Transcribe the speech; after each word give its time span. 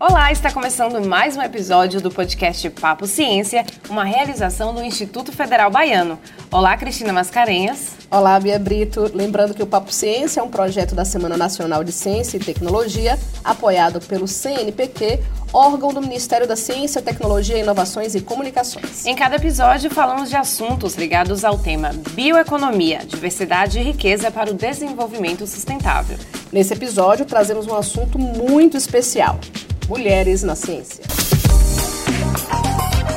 Olá, 0.00 0.30
está 0.30 0.52
começando 0.52 1.04
mais 1.04 1.36
um 1.36 1.42
episódio 1.42 2.00
do 2.00 2.08
podcast 2.08 2.70
Papo 2.70 3.04
Ciência, 3.04 3.66
uma 3.90 4.04
realização 4.04 4.72
do 4.72 4.80
Instituto 4.80 5.32
Federal 5.32 5.72
Baiano. 5.72 6.16
Olá, 6.52 6.76
Cristina 6.76 7.12
Mascarenhas. 7.12 7.96
Olá, 8.08 8.38
Bia 8.38 8.60
Brito. 8.60 9.10
Lembrando 9.12 9.54
que 9.54 9.62
o 9.62 9.66
Papo 9.66 9.92
Ciência 9.92 10.38
é 10.38 10.42
um 10.42 10.50
projeto 10.50 10.94
da 10.94 11.04
Semana 11.04 11.36
Nacional 11.36 11.82
de 11.82 11.90
Ciência 11.90 12.36
e 12.36 12.40
Tecnologia, 12.40 13.18
apoiado 13.42 14.00
pelo 14.06 14.28
CNPq, 14.28 15.18
órgão 15.52 15.92
do 15.92 16.00
Ministério 16.00 16.46
da 16.46 16.54
Ciência, 16.54 17.02
Tecnologia, 17.02 17.58
Inovações 17.58 18.14
e 18.14 18.20
Comunicações. 18.20 19.04
Em 19.04 19.16
cada 19.16 19.34
episódio, 19.34 19.90
falamos 19.90 20.30
de 20.30 20.36
assuntos 20.36 20.94
ligados 20.94 21.44
ao 21.44 21.58
tema 21.58 21.90
bioeconomia, 22.12 23.00
diversidade 23.04 23.80
e 23.80 23.82
riqueza 23.82 24.30
para 24.30 24.48
o 24.48 24.54
desenvolvimento 24.54 25.44
sustentável. 25.44 26.16
Nesse 26.52 26.72
episódio, 26.72 27.26
trazemos 27.26 27.66
um 27.66 27.74
assunto 27.74 28.16
muito 28.16 28.76
especial 28.76 29.40
Mulheres 29.88 30.42
na 30.42 30.54
Ciência. 30.54 31.02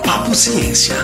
Papo 0.05 0.33
Ciência. 0.33 0.95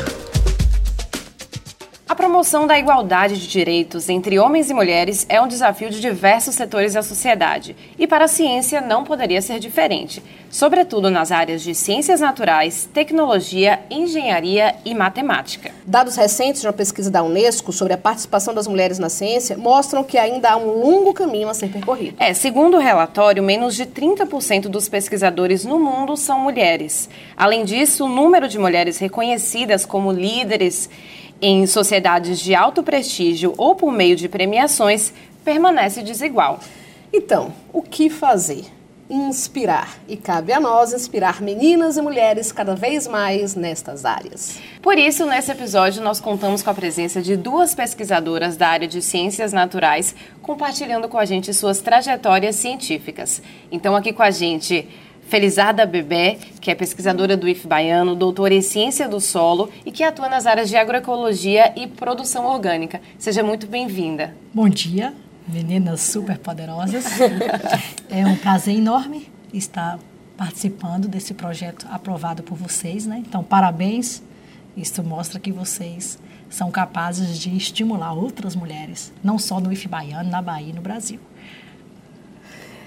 A 2.18 2.26
promoção 2.28 2.66
da 2.66 2.80
igualdade 2.80 3.40
de 3.40 3.48
direitos 3.48 4.10
entre 4.10 4.40
homens 4.40 4.72
e 4.72 4.74
mulheres 4.74 5.24
é 5.30 5.40
um 5.40 5.48
desafio 5.48 5.92
de 5.92 6.02
diversos 6.02 6.56
setores 6.56 6.96
da 6.96 7.04
sociedade 7.04 7.76
e 7.96 8.08
para 8.08 8.26
a 8.26 8.28
ciência 8.28 8.82
não 8.82 9.04
poderia 9.04 9.40
ser 9.40 9.60
diferente, 9.60 10.24
sobretudo 10.50 11.12
nas 11.12 11.32
áreas 11.32 11.62
de 11.62 11.76
ciências 11.76 12.20
naturais, 12.20 12.90
tecnologia, 12.92 13.82
engenharia 13.92 14.74
e 14.84 14.96
matemática. 14.96 15.70
Dados 15.86 16.16
recentes 16.16 16.62
de 16.62 16.68
uma 16.68 16.74
pesquisa 16.74 17.12
da 17.12 17.22
Unesco 17.22 17.72
sobre 17.72 17.94
a 17.94 17.98
participação 18.00 18.52
das 18.52 18.68
mulheres 18.68 18.98
na 18.98 19.10
ciência 19.10 19.56
mostram 19.56 20.04
que 20.04 20.18
ainda 20.18 20.50
há 20.50 20.58
um 20.58 20.72
longo 20.72 21.14
caminho 21.14 21.50
a 21.50 21.54
ser 21.54 21.70
percorrido. 21.70 22.16
É, 22.20 22.34
segundo 22.34 22.78
o 22.78 22.82
relatório, 22.82 23.44
menos 23.44 23.76
de 23.76 23.86
30% 23.86 24.62
dos 24.70 24.90
pesquisadores 24.90 25.64
no 25.64 25.78
mundo 25.78 26.18
são 26.18 26.40
mulheres. 26.40 27.08
Além 27.38 27.64
disso, 27.64 28.06
o 28.06 28.10
número 28.10 28.48
de 28.48 28.58
mulheres 28.58 28.98
reconhecidas 28.98 29.86
como 29.86 30.12
líderes 30.12 30.90
em 31.42 31.66
sociedades 31.68 32.40
de 32.40 32.56
alto 32.56 32.82
prestígio 32.84 33.54
ou 33.58 33.76
por 33.76 33.92
meio 33.92 34.16
de 34.16 34.28
premiações 34.28 35.14
permanece 35.44 36.02
desigual. 36.02 36.60
Então, 37.14 37.54
o 37.72 37.82
que 37.82 38.10
fazer? 38.10 38.66
Inspirar. 39.10 39.98
E 40.08 40.18
cabe 40.18 40.52
a 40.52 40.60
nós 40.60 40.92
inspirar 40.92 41.42
meninas 41.42 41.96
e 41.96 42.02
mulheres 42.02 42.52
cada 42.52 42.76
vez 42.76 43.08
mais 43.08 43.56
nestas 43.56 44.04
áreas. 44.04 44.60
Por 44.82 44.98
isso, 44.98 45.26
nesse 45.26 45.50
episódio, 45.50 46.04
nós 46.04 46.20
contamos 46.20 46.62
com 46.62 46.70
a 46.70 46.74
presença 46.74 47.22
de 47.22 47.38
duas 47.38 47.74
pesquisadoras 47.74 48.58
da 48.58 48.68
área 48.68 48.88
de 48.88 49.02
ciências 49.02 49.54
naturais, 49.54 50.14
compartilhando 50.42 51.08
com 51.08 51.18
a 51.18 51.24
gente 51.24 51.54
suas 51.54 51.80
trajetórias 51.80 52.58
científicas. 52.58 53.42
Então, 53.72 53.96
aqui 53.96 54.12
com 54.12 54.24
a 54.24 54.32
gente, 54.32 54.86
Felizarda 55.28 55.86
Bebé, 55.86 56.38
que 56.62 56.72
é 56.72 56.76
pesquisadora 56.76 57.36
do 57.36 57.50
IF 57.50 57.68
Baiano, 57.68 58.16
doutora 58.16 58.54
em 58.54 58.62
ciência 58.62 59.10
do 59.10 59.20
solo 59.20 59.70
e 59.86 59.92
que 59.92 60.02
atua 60.02 60.30
nas 60.30 60.46
áreas 60.46 60.70
de 60.70 60.78
agroecologia 60.78 61.74
e 61.76 61.86
produção 61.86 62.46
orgânica. 62.46 63.02
Seja 63.20 63.44
muito 63.44 63.68
bem-vinda. 63.68 64.34
Bom 64.54 64.70
dia, 64.70 65.14
meninas 65.46 66.00
super 66.00 66.38
poderosas. 66.38 67.06
é 68.10 68.26
um 68.26 68.38
prazer 68.38 68.76
enorme 68.76 69.30
estar 69.54 70.00
participando 70.38 71.10
desse 71.10 71.34
projeto 71.34 71.86
aprovado 71.92 72.42
por 72.42 72.58
vocês, 72.58 73.06
né? 73.06 73.22
Então, 73.28 73.44
parabéns. 73.44 74.24
Isso 74.78 75.04
mostra 75.04 75.40
que 75.42 75.52
vocês 75.52 76.18
são 76.50 76.72
capazes 76.72 77.38
de 77.38 77.54
estimular 77.54 78.14
outras 78.14 78.56
mulheres, 78.56 79.12
não 79.22 79.38
só 79.38 79.60
no 79.60 79.74
IF 79.74 79.90
Baiano, 79.90 80.30
na 80.30 80.42
Bahia 80.42 80.70
e 80.70 80.74
no 80.74 80.82
Brasil. 80.82 81.20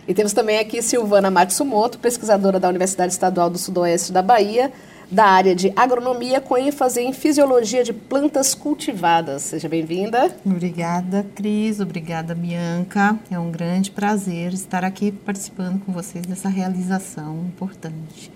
E 0.06 0.14
temos 0.14 0.32
também 0.32 0.58
aqui 0.58 0.82
Silvana 0.82 1.30
Matsumoto, 1.30 1.98
pesquisadora 1.98 2.58
da 2.58 2.68
Universidade 2.68 3.12
Estadual 3.12 3.50
do 3.50 3.58
Sudoeste 3.58 4.12
da 4.12 4.22
Bahia, 4.22 4.72
da 5.10 5.24
área 5.24 5.54
de 5.54 5.72
agronomia, 5.74 6.40
com 6.40 6.56
ênfase 6.56 7.00
em 7.00 7.12
fisiologia 7.12 7.82
de 7.82 7.92
plantas 7.92 8.54
cultivadas. 8.54 9.42
Seja 9.42 9.68
bem-vinda. 9.68 10.34
Obrigada, 10.46 11.26
Cris. 11.34 11.80
Obrigada, 11.80 12.34
Bianca. 12.34 13.18
É 13.30 13.38
um 13.38 13.50
grande 13.50 13.90
prazer 13.90 14.52
estar 14.52 14.84
aqui 14.84 15.10
participando 15.10 15.80
com 15.84 15.92
vocês 15.92 16.24
dessa 16.26 16.48
realização 16.48 17.38
importante. 17.46 18.30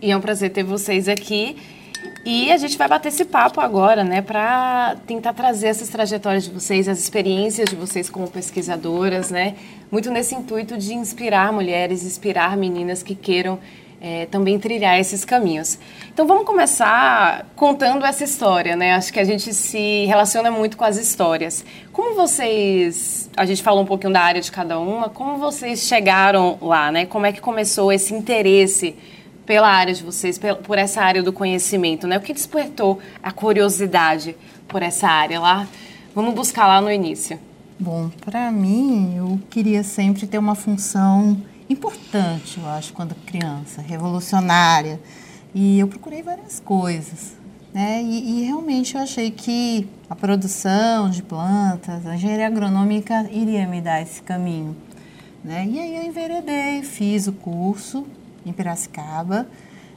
E 0.00 0.10
é 0.10 0.16
um 0.16 0.20
prazer 0.20 0.50
ter 0.52 0.64
vocês 0.64 1.08
aqui. 1.08 1.56
E 2.24 2.50
a 2.50 2.56
gente 2.56 2.78
vai 2.78 2.88
bater 2.88 3.08
esse 3.08 3.24
papo 3.24 3.60
agora, 3.60 4.02
né, 4.02 4.22
para 4.22 4.96
tentar 5.06 5.34
trazer 5.34 5.68
essas 5.68 5.88
trajetórias 5.90 6.44
de 6.44 6.50
vocês, 6.50 6.88
as 6.88 6.98
experiências 6.98 7.68
de 7.68 7.76
vocês 7.76 8.08
como 8.08 8.30
pesquisadoras, 8.30 9.30
né, 9.30 9.56
muito 9.90 10.10
nesse 10.10 10.34
intuito 10.34 10.78
de 10.78 10.94
inspirar 10.94 11.52
mulheres, 11.52 12.02
inspirar 12.02 12.56
meninas 12.56 13.02
que 13.02 13.14
queiram 13.14 13.58
é, 14.04 14.26
também 14.26 14.58
trilhar 14.58 14.98
esses 14.98 15.24
caminhos. 15.24 15.78
Então 16.12 16.26
vamos 16.26 16.44
começar 16.44 17.46
contando 17.56 18.04
essa 18.04 18.22
história, 18.22 18.76
né? 18.76 18.92
Acho 18.92 19.10
que 19.10 19.18
a 19.18 19.24
gente 19.24 19.54
se 19.54 20.04
relaciona 20.04 20.50
muito 20.50 20.76
com 20.76 20.84
as 20.84 20.98
histórias. 20.98 21.64
Como 21.90 22.14
vocês, 22.14 23.30
a 23.34 23.46
gente 23.46 23.62
falou 23.62 23.82
um 23.82 23.86
pouquinho 23.86 24.12
da 24.12 24.20
área 24.20 24.42
de 24.42 24.52
cada 24.52 24.78
uma, 24.78 25.08
como 25.08 25.38
vocês 25.38 25.80
chegaram 25.80 26.58
lá, 26.60 26.92
né? 26.92 27.06
Como 27.06 27.24
é 27.24 27.32
que 27.32 27.40
começou 27.40 27.90
esse 27.90 28.12
interesse 28.12 28.94
pela 29.46 29.68
área 29.68 29.92
de 29.92 30.02
vocês, 30.02 30.38
por 30.62 30.78
essa 30.78 31.02
área 31.02 31.22
do 31.22 31.32
conhecimento, 31.32 32.06
né? 32.06 32.18
O 32.18 32.20
que 32.20 32.32
despertou 32.32 32.98
a 33.22 33.30
curiosidade 33.30 34.36
por 34.66 34.82
essa 34.82 35.08
área 35.08 35.40
lá? 35.40 35.66
Vamos 36.14 36.34
buscar 36.34 36.66
lá 36.66 36.80
no 36.80 36.90
início. 36.90 37.38
Bom, 37.78 38.10
para 38.24 38.50
mim, 38.50 39.16
eu 39.16 39.40
queria 39.50 39.82
sempre 39.82 40.26
ter 40.26 40.38
uma 40.38 40.54
função 40.54 41.36
importante, 41.68 42.58
eu 42.58 42.66
acho, 42.68 42.92
quando 42.92 43.14
criança, 43.26 43.82
revolucionária. 43.82 45.00
E 45.54 45.78
eu 45.78 45.88
procurei 45.88 46.22
várias 46.22 46.60
coisas, 46.60 47.32
né? 47.72 48.02
E, 48.02 48.40
e 48.40 48.44
realmente 48.44 48.94
eu 48.94 49.00
achei 49.00 49.30
que 49.30 49.88
a 50.08 50.14
produção 50.14 51.10
de 51.10 51.22
plantas, 51.22 52.06
a 52.06 52.14
engenharia 52.14 52.46
agronômica 52.46 53.28
iria 53.30 53.66
me 53.66 53.80
dar 53.80 54.00
esse 54.00 54.22
caminho, 54.22 54.76
né? 55.42 55.66
E 55.66 55.78
aí 55.78 55.96
eu 55.96 56.04
enveredei, 56.04 56.82
fiz 56.82 57.26
o 57.26 57.32
curso 57.32 58.06
em 58.44 58.52
Piracicaba, 58.52 59.46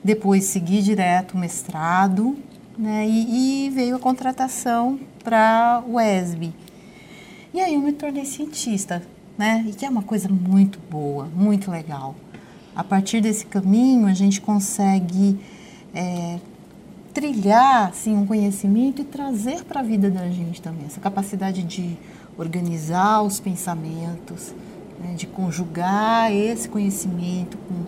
depois 0.03 0.45
segui 0.45 0.81
direto 0.81 1.33
o 1.33 1.37
mestrado, 1.37 2.37
né? 2.77 3.07
E, 3.07 3.65
e 3.65 3.69
veio 3.69 3.95
a 3.95 3.99
contratação 3.99 4.99
para 5.23 5.83
o 5.87 5.99
ESB. 5.99 6.53
E 7.53 7.59
aí 7.59 7.73
eu 7.73 7.81
me 7.81 7.91
tornei 7.91 8.25
cientista, 8.25 9.01
né? 9.37 9.65
E 9.67 9.73
que 9.73 9.85
é 9.85 9.89
uma 9.89 10.03
coisa 10.03 10.29
muito 10.29 10.79
boa, 10.89 11.25
muito 11.35 11.71
legal. 11.71 12.15
A 12.75 12.83
partir 12.83 13.21
desse 13.21 13.45
caminho, 13.45 14.05
a 14.05 14.13
gente 14.13 14.39
consegue 14.39 15.39
é, 15.93 16.39
trilhar 17.13 17.89
assim, 17.89 18.15
um 18.15 18.27
conhecimento 18.27 19.01
e 19.01 19.05
trazer 19.05 19.63
para 19.63 19.79
a 19.79 19.83
vida 19.83 20.09
da 20.09 20.29
gente 20.29 20.61
também 20.61 20.85
essa 20.85 20.99
capacidade 20.99 21.63
de 21.63 21.97
organizar 22.37 23.23
os 23.23 23.39
pensamentos, 23.39 24.53
né? 24.99 25.15
de 25.15 25.25
conjugar 25.25 26.31
esse 26.31 26.69
conhecimento 26.69 27.57
com, 27.57 27.85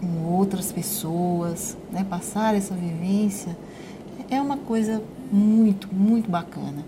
com 0.00 0.24
outras 0.24 0.72
pessoas, 0.72 1.76
né? 1.90 2.04
passar 2.08 2.54
essa 2.54 2.74
vivência, 2.74 3.56
é 4.30 4.40
uma 4.40 4.56
coisa 4.56 5.02
muito, 5.30 5.88
muito 5.92 6.30
bacana 6.30 6.84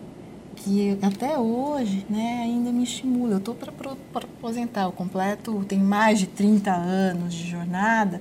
que 0.59 0.99
até 1.03 1.39
hoje 1.39 2.05
né, 2.09 2.41
ainda 2.43 2.73
me 2.73 2.83
estimula. 2.83 3.35
Eu 3.35 3.39
estou 3.39 3.55
para 3.55 3.93
aposentar, 4.15 4.83
eu 4.83 4.93
completo, 4.93 5.65
tem 5.65 5.79
mais 5.79 6.19
de 6.19 6.27
30 6.27 6.73
anos 6.73 7.35
de 7.35 7.49
jornada, 7.49 8.21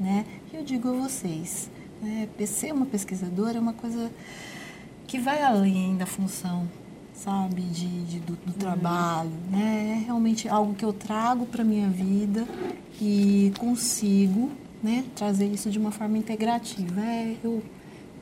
né? 0.00 0.24
E 0.52 0.56
eu 0.56 0.64
digo 0.64 0.88
a 0.88 0.92
vocês, 0.92 1.70
né, 2.02 2.28
ser 2.46 2.72
uma 2.72 2.86
pesquisadora 2.86 3.58
é 3.58 3.60
uma 3.60 3.72
coisa 3.72 4.10
que 5.06 5.18
vai 5.18 5.42
além 5.42 5.96
da 5.96 6.06
função, 6.06 6.66
sabe, 7.16 7.62
de, 7.62 8.04
de 8.04 8.18
do, 8.20 8.34
do, 8.34 8.52
trabalho, 8.52 9.30
né? 9.50 9.98
É 10.00 10.04
realmente 10.04 10.48
algo 10.48 10.74
que 10.74 10.84
eu 10.84 10.92
trago 10.92 11.46
para 11.46 11.64
minha 11.64 11.88
vida 11.88 12.46
e 13.00 13.52
consigo, 13.58 14.50
né, 14.82 15.04
trazer 15.14 15.46
isso 15.46 15.70
de 15.70 15.78
uma 15.78 15.90
forma 15.90 16.18
integrativa. 16.18 17.00
É, 17.00 17.36
eu, 17.42 17.62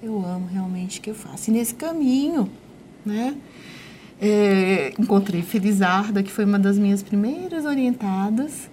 eu 0.02 0.24
amo 0.24 0.46
realmente 0.46 1.00
o 1.00 1.02
que 1.02 1.10
eu 1.10 1.14
faço. 1.14 1.50
E 1.50 1.52
nesse 1.52 1.74
caminho, 1.74 2.48
né? 3.04 3.36
É, 4.20 4.94
encontrei 4.98 5.42
Felizarda, 5.42 6.22
que 6.22 6.30
foi 6.30 6.44
uma 6.44 6.58
das 6.58 6.78
minhas 6.78 7.02
primeiras 7.02 7.64
orientadas, 7.64 8.70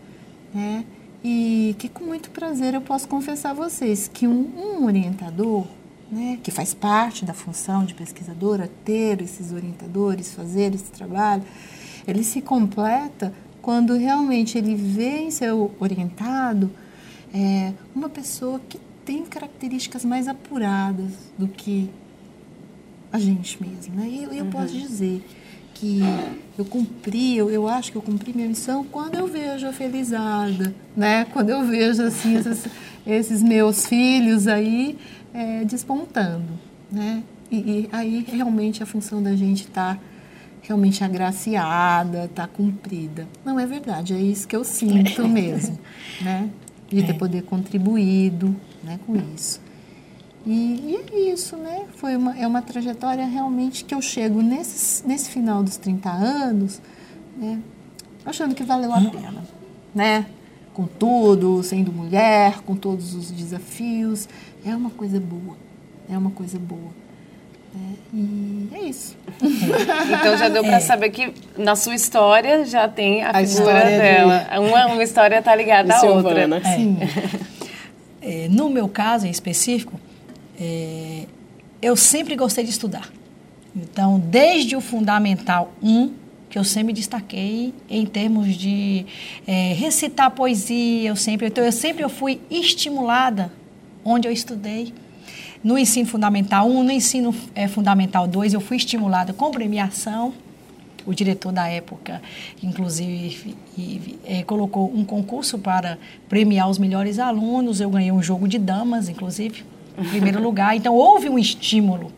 né? 0.53 0.85
E 1.23 1.75
que 1.77 1.89
com 1.89 2.05
muito 2.05 2.29
prazer 2.29 2.73
eu 2.73 2.81
posso 2.81 3.07
confessar 3.07 3.51
a 3.51 3.53
vocês 3.53 4.07
que 4.07 4.27
um, 4.27 4.49
um 4.55 4.85
orientador, 4.85 5.65
né, 6.11 6.37
que 6.43 6.51
faz 6.51 6.73
parte 6.73 7.23
da 7.23 7.33
função 7.33 7.85
de 7.85 7.93
pesquisadora, 7.93 8.69
ter 8.83 9.21
esses 9.21 9.51
orientadores, 9.51 10.33
fazer 10.33 10.75
esse 10.75 10.91
trabalho, 10.91 11.43
ele 12.07 12.23
se 12.23 12.41
completa 12.41 13.33
quando 13.61 13.95
realmente 13.95 14.57
ele 14.57 14.75
vê 14.75 15.19
em 15.19 15.31
seu 15.31 15.71
orientado 15.79 16.69
é, 17.33 17.73
uma 17.95 18.09
pessoa 18.09 18.59
que 18.67 18.79
tem 19.05 19.23
características 19.23 20.03
mais 20.03 20.27
apuradas 20.27 21.11
do 21.37 21.47
que 21.47 21.89
a 23.11 23.19
gente 23.19 23.61
mesmo. 23.63 23.95
Né? 23.95 24.07
E 24.09 24.23
eu, 24.23 24.33
eu 24.33 24.43
uhum. 24.45 24.49
posso 24.49 24.73
dizer 24.73 25.23
que 25.73 26.01
eu 26.57 26.65
cumpri, 26.65 27.37
eu, 27.37 27.49
eu 27.49 27.67
acho 27.67 27.91
que 27.91 27.97
eu 27.97 28.01
cumpri 28.01 28.33
minha 28.33 28.47
missão 28.47 28.83
quando 28.83 29.15
eu 29.15 29.27
vejo 29.27 29.67
a 29.67 29.73
Felizarda, 29.73 30.75
né? 30.95 31.25
Quando 31.25 31.49
eu 31.49 31.65
vejo, 31.65 32.03
assim, 32.03 32.35
esses, 32.37 32.67
esses 33.05 33.41
meus 33.41 33.87
filhos 33.87 34.47
aí 34.47 34.97
é, 35.33 35.63
despontando, 35.65 36.59
né? 36.91 37.23
E, 37.49 37.57
e, 37.57 37.89
aí, 37.91 38.25
realmente, 38.27 38.81
a 38.81 38.85
função 38.85 39.21
da 39.21 39.35
gente 39.35 39.63
está 39.63 39.97
realmente 40.61 41.03
agraciada, 41.03 42.25
está 42.25 42.47
cumprida. 42.47 43.27
Não 43.43 43.59
é 43.59 43.65
verdade, 43.65 44.13
é 44.13 44.19
isso 44.19 44.47
que 44.47 44.55
eu 44.55 44.63
sinto 44.63 45.27
mesmo, 45.27 45.77
né? 46.21 46.49
De 46.87 47.03
ter 47.03 47.11
é. 47.11 47.13
poder 47.13 47.43
contribuído 47.43 48.55
né, 48.83 48.99
com 49.05 49.15
isso. 49.33 49.61
E, 50.45 50.51
e, 50.51 50.95
é 50.95 51.33
isso, 51.33 51.55
né? 51.55 51.85
Foi 51.95 52.15
uma, 52.15 52.37
é 52.37 52.47
uma 52.47 52.61
trajetória 52.61 53.25
realmente 53.25 53.85
que 53.85 53.93
eu 53.93 54.01
chego 54.01 54.41
nesse, 54.41 55.05
nesse 55.07 55.29
final 55.29 55.63
dos 55.63 55.77
30 55.77 56.09
anos, 56.09 56.81
né? 57.37 57.59
Achando 58.25 58.55
que 58.55 58.63
valeu 58.63 58.93
a 58.93 59.01
pena, 59.01 59.43
né? 59.93 60.25
Com 60.73 60.85
tudo, 60.85 61.61
sendo 61.63 61.91
mulher, 61.91 62.61
com 62.65 62.75
todos 62.75 63.13
os 63.13 63.31
desafios. 63.31 64.27
É 64.65 64.75
uma 64.75 64.89
coisa 64.89 65.19
boa, 65.19 65.57
é 66.09 66.17
uma 66.17 66.31
coisa 66.31 66.57
boa. 66.57 66.91
Né? 67.73 67.95
E 68.13 68.69
é 68.73 68.83
isso. 68.83 69.15
Então 69.41 70.37
já 70.37 70.49
deu 70.49 70.63
para 70.63 70.77
é. 70.77 70.79
saber 70.79 71.09
que 71.09 71.33
na 71.57 71.75
sua 71.75 71.95
história 71.95 72.65
já 72.65 72.87
tem 72.87 73.23
a, 73.23 73.31
a 73.31 73.45
figura 73.45 73.83
dela. 73.85 74.39
De... 74.39 74.59
Uma, 74.59 74.85
uma 74.87 75.03
história 75.03 75.39
está 75.39 75.55
ligada 75.55 75.95
à 75.95 76.01
outra. 76.03 76.41
É. 76.41 76.75
Sim. 76.75 76.97
É, 78.21 78.47
no 78.49 78.69
meu 78.69 78.87
caso 78.87 79.25
em 79.25 79.31
específico, 79.31 79.99
é, 80.59 81.25
eu 81.81 81.95
sempre 81.95 82.35
gostei 82.35 82.63
de 82.63 82.69
estudar. 82.69 83.09
Então, 83.75 84.19
desde 84.19 84.75
o 84.75 84.81
Fundamental 84.81 85.73
1, 85.81 86.13
que 86.51 86.59
eu 86.59 86.65
sempre 86.65 86.91
destaquei 86.91 87.73
em 87.89 88.05
termos 88.05 88.55
de 88.57 89.05
é, 89.47 89.71
recitar 89.71 90.29
poesia, 90.31 91.09
eu 91.09 91.15
sempre, 91.15 91.47
então, 91.47 91.63
eu 91.63 91.71
sempre 91.71 92.03
eu 92.03 92.09
fui 92.09 92.41
estimulada 92.51 93.51
onde 94.03 94.27
eu 94.27 94.31
estudei. 94.33 94.93
No 95.63 95.77
ensino 95.77 96.09
fundamental 96.09 96.67
1, 96.67 96.83
no 96.83 96.91
ensino 96.91 97.33
é, 97.55 97.69
fundamental 97.69 98.27
2, 98.27 98.53
eu 98.53 98.59
fui 98.59 98.75
estimulada 98.75 99.31
com 99.31 99.49
premiação. 99.49 100.33
O 101.05 101.13
diretor 101.13 101.51
da 101.51 101.67
época, 101.67 102.21
inclusive, 102.61 103.55
e, 103.77 104.19
é, 104.25 104.43
colocou 104.43 104.91
um 104.93 105.05
concurso 105.05 105.57
para 105.57 105.97
premiar 106.27 106.69
os 106.69 106.77
melhores 106.77 107.17
alunos. 107.17 107.79
Eu 107.79 107.89
ganhei 107.89 108.11
um 108.11 108.21
jogo 108.21 108.47
de 108.47 108.59
damas, 108.59 109.07
inclusive, 109.07 109.63
em 109.97 110.03
primeiro 110.03 110.41
lugar. 110.43 110.75
Então, 110.75 110.93
houve 110.93 111.29
um 111.29 111.39
estímulo. 111.39 112.11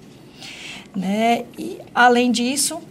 Né? 0.96 1.46
E, 1.58 1.78
além 1.94 2.32
disso, 2.32 2.82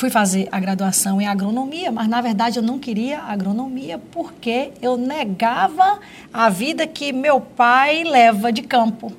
fui 0.00 0.08
fazer 0.08 0.48
a 0.50 0.58
graduação 0.58 1.20
em 1.20 1.26
agronomia, 1.26 1.92
mas 1.92 2.08
na 2.08 2.22
verdade 2.22 2.58
eu 2.58 2.62
não 2.62 2.78
queria 2.78 3.20
agronomia 3.20 4.00
porque 4.10 4.72
eu 4.80 4.96
negava 4.96 6.00
a 6.32 6.48
vida 6.48 6.86
que 6.86 7.12
meu 7.12 7.38
pai 7.38 8.02
leva 8.02 8.50
de 8.50 8.62
campo. 8.62 9.12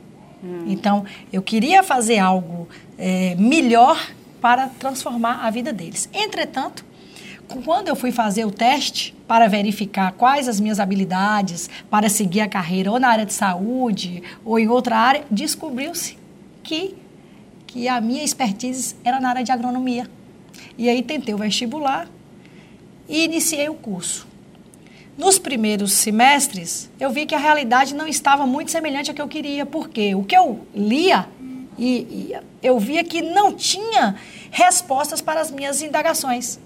Hum. 0.43 0.63
Então, 0.65 1.05
eu 1.31 1.43
queria 1.43 1.83
fazer 1.83 2.17
algo 2.17 2.67
é, 2.97 3.35
melhor 3.35 3.95
para 4.41 4.69
transformar 4.69 5.45
a 5.45 5.51
vida 5.51 5.71
deles. 5.71 6.09
Entretanto, 6.11 6.83
quando 7.63 7.87
eu 7.87 7.95
fui 7.95 8.11
fazer 8.11 8.45
o 8.45 8.49
teste 8.49 9.13
para 9.27 9.47
verificar 9.47 10.13
quais 10.13 10.47
as 10.47 10.59
minhas 10.59 10.79
habilidades 10.79 11.69
para 11.91 12.09
seguir 12.09 12.41
a 12.41 12.49
carreira 12.49 12.91
ou 12.91 12.99
na 12.99 13.09
área 13.09 13.25
de 13.25 13.33
saúde 13.33 14.23
ou 14.43 14.57
em 14.57 14.67
outra 14.67 14.97
área, 14.97 15.25
descobriu-se 15.29 16.17
que, 16.63 16.95
que 17.67 17.87
a 17.87 18.01
minha 18.01 18.23
expertise 18.23 18.95
era 19.03 19.19
na 19.19 19.29
área 19.29 19.43
de 19.43 19.51
agronomia. 19.51 20.09
E 20.77 20.89
aí 20.89 21.01
tentei 21.01 21.33
o 21.33 21.37
vestibular 21.37 22.07
e 23.07 23.25
iniciei 23.25 23.69
o 23.69 23.73
curso. 23.73 24.27
Nos 25.17 25.37
primeiros 25.37 25.91
semestres, 25.93 26.89
eu 26.99 27.09
vi 27.09 27.25
que 27.25 27.35
a 27.35 27.37
realidade 27.37 27.93
não 27.93 28.07
estava 28.07 28.45
muito 28.45 28.71
semelhante 28.71 29.09
ao 29.09 29.15
que 29.15 29.21
eu 29.21 29.27
queria, 29.27 29.65
porque 29.65 30.15
o 30.15 30.23
que 30.23 30.35
eu 30.35 30.65
lia 30.73 31.27
e, 31.77 32.31
e 32.31 32.37
eu 32.63 32.79
via 32.79 33.03
que 33.03 33.21
não 33.21 33.53
tinha 33.53 34.15
respostas 34.49 35.21
para 35.21 35.41
as 35.41 35.51
minhas 35.51 35.81
indagações. 35.81 36.59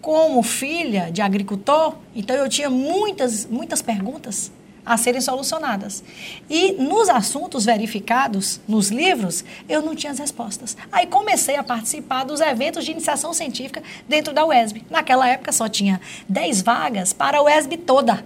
Como 0.00 0.42
filha 0.42 1.10
de 1.12 1.20
agricultor, 1.20 1.96
então 2.16 2.34
eu 2.34 2.48
tinha 2.48 2.70
muitas, 2.70 3.44
muitas 3.44 3.82
perguntas 3.82 4.50
a 4.84 4.96
serem 4.96 5.20
solucionadas. 5.20 6.02
E 6.48 6.72
nos 6.72 7.08
assuntos 7.08 7.64
verificados 7.64 8.60
nos 8.66 8.90
livros, 8.90 9.44
eu 9.68 9.82
não 9.82 9.94
tinha 9.94 10.12
as 10.12 10.18
respostas. 10.18 10.76
Aí 10.90 11.06
comecei 11.06 11.56
a 11.56 11.62
participar 11.62 12.24
dos 12.24 12.40
eventos 12.40 12.84
de 12.84 12.92
iniciação 12.92 13.32
científica 13.32 13.82
dentro 14.08 14.32
da 14.32 14.44
UESB. 14.44 14.84
Naquela 14.90 15.28
época 15.28 15.52
só 15.52 15.68
tinha 15.68 16.00
10 16.28 16.62
vagas 16.62 17.12
para 17.12 17.38
a 17.38 17.42
UESB 17.42 17.76
toda. 17.78 18.24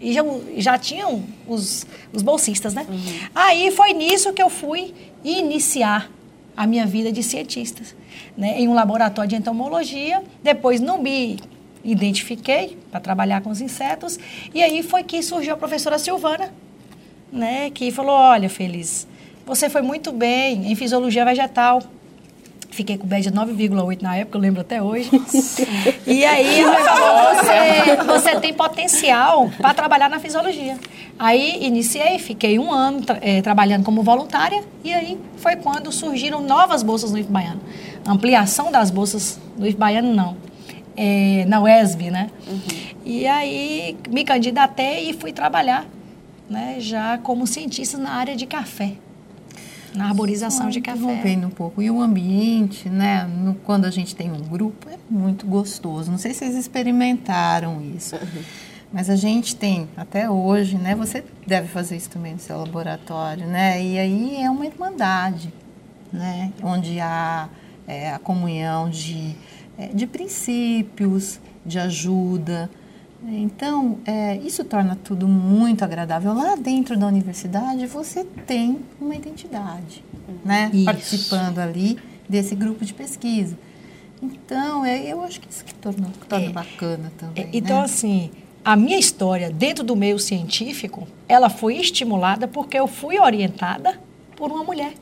E 0.00 0.12
já, 0.12 0.22
já 0.56 0.78
tinham 0.78 1.24
os, 1.46 1.86
os 2.12 2.22
bolsistas, 2.22 2.74
né? 2.74 2.86
Uhum. 2.88 3.28
Aí 3.34 3.70
foi 3.70 3.92
nisso 3.94 4.32
que 4.32 4.42
eu 4.42 4.50
fui 4.50 4.94
iniciar 5.24 6.10
a 6.56 6.66
minha 6.66 6.86
vida 6.86 7.10
de 7.10 7.22
cientista 7.22 7.82
né, 8.36 8.60
em 8.60 8.68
um 8.68 8.74
laboratório 8.74 9.28
de 9.28 9.36
entomologia. 9.36 10.22
Depois 10.42 10.80
não 10.80 11.00
me 11.00 11.38
identifiquei 11.86 12.76
para 12.90 13.00
trabalhar 13.00 13.40
com 13.40 13.50
os 13.50 13.60
insetos. 13.60 14.18
E 14.52 14.62
aí 14.62 14.82
foi 14.82 15.02
que 15.02 15.22
surgiu 15.22 15.54
a 15.54 15.56
professora 15.56 15.98
Silvana, 15.98 16.52
né, 17.32 17.70
que 17.70 17.90
falou: 17.90 18.14
Olha, 18.14 18.50
Feliz, 18.50 19.06
você 19.46 19.70
foi 19.70 19.82
muito 19.82 20.12
bem 20.12 20.70
em 20.70 20.74
fisiologia 20.74 21.24
vegetal. 21.24 21.82
Fiquei 22.68 22.98
com 22.98 23.06
média 23.06 23.32
9,8 23.32 24.02
na 24.02 24.16
época, 24.16 24.36
eu 24.36 24.42
lembro 24.42 24.60
até 24.60 24.82
hoje. 24.82 25.08
e 26.06 26.26
aí 26.26 26.62
você, 26.62 28.04
você 28.04 28.40
tem 28.40 28.52
potencial 28.52 29.50
para 29.56 29.72
trabalhar 29.72 30.10
na 30.10 30.18
fisiologia. 30.18 30.76
Aí 31.18 31.64
iniciei, 31.64 32.18
fiquei 32.18 32.58
um 32.58 32.70
ano 32.70 33.00
tra 33.00 33.18
é, 33.22 33.40
trabalhando 33.40 33.82
como 33.82 34.02
voluntária, 34.02 34.62
e 34.84 34.92
aí 34.92 35.18
foi 35.38 35.56
quando 35.56 35.90
surgiram 35.90 36.42
novas 36.42 36.82
bolsas 36.82 37.10
no 37.10 37.18
IF 37.18 37.30
Baiano. 37.30 37.60
Ampliação 38.06 38.70
das 38.70 38.90
bolsas 38.90 39.40
no 39.56 39.66
IF 39.66 39.78
Baiano, 39.78 40.12
não. 40.12 40.36
É, 40.96 41.44
na 41.46 41.60
UESB, 41.60 42.10
né? 42.10 42.30
Uhum. 42.46 42.60
E 43.04 43.26
aí 43.26 43.96
me 44.08 44.24
candidatei 44.24 45.10
e 45.10 45.12
fui 45.12 45.32
trabalhar, 45.32 45.86
né, 46.48 46.76
já 46.78 47.18
como 47.18 47.46
cientista 47.46 47.98
na 47.98 48.12
área 48.12 48.34
de 48.34 48.46
café 48.46 48.94
na 49.96 50.08
arborização 50.08 50.66
Só 50.66 50.70
de 50.70 50.80
café. 50.80 51.20
Vendo 51.22 51.46
um 51.46 51.50
pouco. 51.50 51.82
E 51.82 51.90
o 51.90 52.00
ambiente, 52.00 52.88
né, 52.88 53.24
no, 53.24 53.54
quando 53.54 53.86
a 53.86 53.90
gente 53.90 54.14
tem 54.14 54.30
um 54.30 54.40
grupo, 54.40 54.88
é 54.90 54.98
muito 55.08 55.46
gostoso. 55.46 56.10
Não 56.10 56.18
sei 56.18 56.32
se 56.32 56.40
vocês 56.40 56.54
experimentaram 56.54 57.82
isso. 57.96 58.14
Uhum. 58.14 58.42
Mas 58.92 59.10
a 59.10 59.16
gente 59.16 59.56
tem, 59.56 59.88
até 59.96 60.30
hoje, 60.30 60.76
né? 60.76 60.94
Você 60.94 61.24
deve 61.46 61.66
fazer 61.66 61.96
isso 61.96 62.08
também 62.08 62.34
no 62.34 62.38
seu 62.38 62.56
laboratório, 62.58 63.46
né? 63.46 63.82
E 63.82 63.98
aí 63.98 64.42
é 64.42 64.50
uma 64.50 64.64
irmandade, 64.64 65.52
né? 66.12 66.52
Onde 66.62 67.00
há 67.00 67.48
é, 67.86 68.12
a 68.12 68.18
comunhão 68.18 68.88
de, 68.88 69.34
de 69.92 70.06
princípios, 70.06 71.40
de 71.64 71.78
ajuda. 71.78 72.70
Então, 73.28 73.98
é, 74.06 74.36
isso 74.36 74.64
torna 74.64 74.96
tudo 75.02 75.26
muito 75.26 75.84
agradável. 75.84 76.32
Lá 76.32 76.54
dentro 76.54 76.96
da 76.96 77.06
universidade, 77.06 77.86
você 77.86 78.24
tem 78.24 78.78
uma 79.00 79.14
identidade, 79.14 80.04
né? 80.44 80.70
Isso. 80.72 80.84
Participando 80.84 81.58
ali 81.58 81.98
desse 82.28 82.54
grupo 82.54 82.84
de 82.84 82.94
pesquisa. 82.94 83.58
Então, 84.22 84.84
é, 84.84 85.06
eu 85.06 85.22
acho 85.22 85.40
que 85.40 85.50
isso 85.50 85.64
que 85.64 85.74
torna, 85.74 86.08
que 86.08 86.26
torna 86.26 86.46
é, 86.46 86.50
bacana 86.50 87.12
também. 87.18 87.44
É, 87.44 87.48
então, 87.52 87.78
né? 87.78 87.84
assim, 87.84 88.30
a 88.64 88.76
minha 88.76 88.98
história 88.98 89.50
dentro 89.50 89.84
do 89.84 89.96
meio 89.96 90.18
científico, 90.18 91.06
ela 91.28 91.48
foi 91.48 91.76
estimulada 91.76 92.48
porque 92.48 92.78
eu 92.78 92.86
fui 92.86 93.18
orientada 93.18 94.00
por 94.36 94.50
uma 94.50 94.64
mulher. 94.64 94.92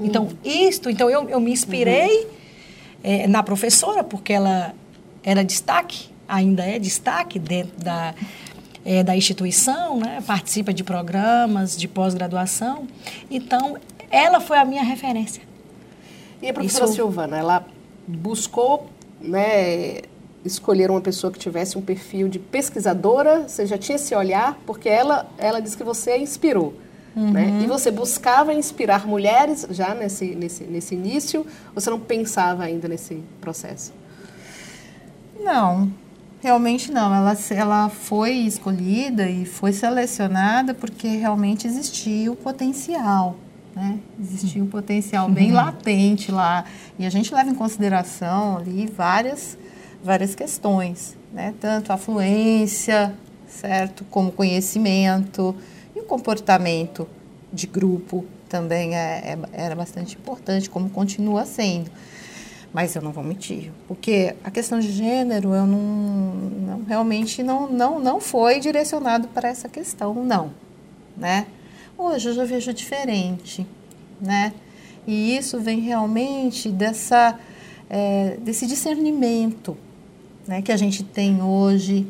Então, 0.00 0.28
isto, 0.44 0.90
então 0.90 1.08
eu, 1.08 1.28
eu 1.28 1.40
me 1.40 1.52
inspirei 1.52 2.24
uhum. 2.24 2.30
É, 3.02 3.26
na 3.26 3.42
professora, 3.42 4.04
porque 4.04 4.32
ela 4.32 4.74
era 5.22 5.44
destaque, 5.44 6.08
ainda 6.28 6.64
é 6.64 6.78
destaque 6.78 7.38
dentro 7.38 7.78
da, 7.78 8.14
é, 8.84 9.02
da 9.02 9.16
instituição, 9.16 9.98
né? 9.98 10.22
participa 10.26 10.72
de 10.72 10.84
programas 10.84 11.76
de 11.76 11.88
pós-graduação. 11.88 12.86
Então, 13.30 13.76
ela 14.10 14.40
foi 14.40 14.58
a 14.58 14.64
minha 14.64 14.82
referência. 14.82 15.42
E 16.40 16.48
a 16.48 16.52
professora 16.52 16.86
Isso... 16.86 16.94
Silvana, 16.94 17.36
ela 17.36 17.66
buscou 18.06 18.90
né, 19.20 20.00
escolher 20.44 20.90
uma 20.90 21.00
pessoa 21.00 21.32
que 21.32 21.38
tivesse 21.38 21.78
um 21.78 21.82
perfil 21.82 22.28
de 22.28 22.38
pesquisadora? 22.38 23.48
Você 23.48 23.66
já 23.66 23.78
tinha 23.78 23.96
esse 23.96 24.14
olhar? 24.14 24.58
Porque 24.66 24.88
ela, 24.88 25.30
ela 25.38 25.60
disse 25.60 25.76
que 25.76 25.84
você 25.84 26.18
inspirou. 26.18 26.74
Uhum. 27.14 27.30
Né? 27.30 27.60
E 27.62 27.66
você 27.66 27.90
buscava 27.90 28.54
inspirar 28.54 29.06
mulheres 29.06 29.66
já 29.70 29.94
nesse, 29.94 30.34
nesse, 30.34 30.64
nesse 30.64 30.94
início? 30.94 31.40
Ou 31.74 31.80
você 31.80 31.90
não 31.90 32.00
pensava 32.00 32.64
ainda 32.64 32.88
nesse 32.88 33.22
processo? 33.40 33.92
Não, 35.38 35.90
realmente 36.40 36.90
não. 36.90 37.14
Ela, 37.14 37.36
ela 37.50 37.88
foi 37.88 38.32
escolhida 38.32 39.28
e 39.28 39.44
foi 39.44 39.72
selecionada 39.72 40.72
porque 40.72 41.08
realmente 41.08 41.66
existia 41.66 42.32
o 42.32 42.36
potencial. 42.36 43.36
Né? 43.74 43.98
Existia 44.20 44.62
um 44.62 44.66
potencial 44.66 45.28
bem 45.28 45.50
uhum. 45.50 45.56
latente 45.56 46.30
lá. 46.30 46.64
E 46.98 47.04
a 47.04 47.10
gente 47.10 47.34
leva 47.34 47.50
em 47.50 47.54
consideração 47.54 48.58
ali 48.58 48.86
várias, 48.86 49.58
várias 50.02 50.34
questões, 50.34 51.16
né? 51.32 51.54
tanto 51.60 51.92
a 51.92 51.96
fluência, 51.96 53.14
certo? 53.46 54.04
como 54.10 54.32
conhecimento 54.32 55.54
o 56.02 56.06
comportamento 56.06 57.08
de 57.52 57.66
grupo 57.66 58.24
também 58.48 58.96
é, 58.96 59.32
é, 59.32 59.38
era 59.52 59.74
bastante 59.74 60.16
importante, 60.16 60.68
como 60.68 60.90
continua 60.90 61.44
sendo. 61.46 61.90
Mas 62.72 62.96
eu 62.96 63.02
não 63.02 63.12
vou 63.12 63.22
mentir, 63.22 63.70
porque 63.86 64.34
a 64.42 64.50
questão 64.50 64.80
de 64.80 64.90
gênero 64.90 65.52
eu 65.52 65.66
não, 65.66 65.78
não 65.78 66.84
realmente 66.84 67.42
não, 67.42 67.70
não, 67.70 68.00
não 68.00 68.20
foi 68.20 68.60
direcionado 68.60 69.28
para 69.28 69.48
essa 69.48 69.68
questão, 69.68 70.14
não, 70.24 70.52
né? 71.16 71.46
Hoje 71.98 72.30
eu 72.30 72.34
já 72.34 72.44
vejo 72.44 72.72
diferente, 72.72 73.66
né? 74.18 74.54
E 75.06 75.36
isso 75.36 75.60
vem 75.60 75.80
realmente 75.80 76.70
dessa, 76.70 77.38
é, 77.90 78.38
desse 78.40 78.66
discernimento 78.66 79.76
né, 80.46 80.62
que 80.62 80.72
a 80.72 80.76
gente 80.76 81.02
tem 81.02 81.42
hoje 81.42 82.06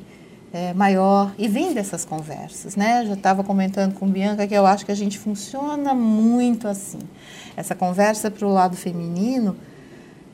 é, 0.52 0.74
maior 0.74 1.32
e 1.38 1.48
vem 1.48 1.72
dessas 1.72 2.04
conversas, 2.04 2.76
né? 2.76 3.04
Já 3.06 3.14
estava 3.14 3.42
comentando 3.42 3.94
com 3.94 4.06
Bianca 4.06 4.46
que 4.46 4.54
eu 4.54 4.66
acho 4.66 4.84
que 4.84 4.92
a 4.92 4.94
gente 4.94 5.18
funciona 5.18 5.94
muito 5.94 6.68
assim. 6.68 6.98
Essa 7.56 7.74
conversa 7.74 8.30
para 8.30 8.46
o 8.46 8.52
lado 8.52 8.76
feminino, 8.76 9.56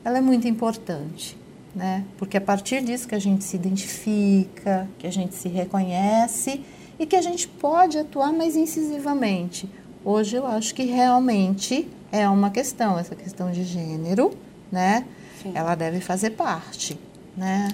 ela 0.03 0.17
é 0.17 0.21
muito 0.21 0.47
importante, 0.47 1.37
né? 1.73 2.03
Porque 2.17 2.35
é 2.35 2.39
a 2.39 2.41
partir 2.41 2.83
disso 2.83 3.07
que 3.07 3.15
a 3.15 3.19
gente 3.19 3.43
se 3.43 3.55
identifica, 3.55 4.87
que 4.97 5.07
a 5.07 5.11
gente 5.11 5.35
se 5.35 5.47
reconhece 5.47 6.61
e 6.99 7.05
que 7.05 7.15
a 7.15 7.21
gente 7.21 7.47
pode 7.47 7.97
atuar 7.97 8.33
mais 8.33 8.57
incisivamente. 8.57 9.69
Hoje 10.03 10.35
eu 10.35 10.45
acho 10.45 10.75
que 10.75 10.83
realmente 10.83 11.89
é 12.11 12.27
uma 12.27 12.49
questão, 12.49 12.99
essa 12.99 13.15
questão 13.15 13.51
de 13.51 13.63
gênero, 13.63 14.31
né? 14.69 15.05
Sim. 15.41 15.53
Ela 15.55 15.75
deve 15.75 16.01
fazer 16.01 16.31
parte, 16.31 16.99
né? 17.37 17.69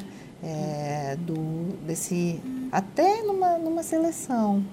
É, 0.47 1.17
do, 1.19 1.75
desse, 1.87 2.39
até 2.71 3.23
numa, 3.23 3.57
numa 3.57 3.81
seleção, 3.81 4.63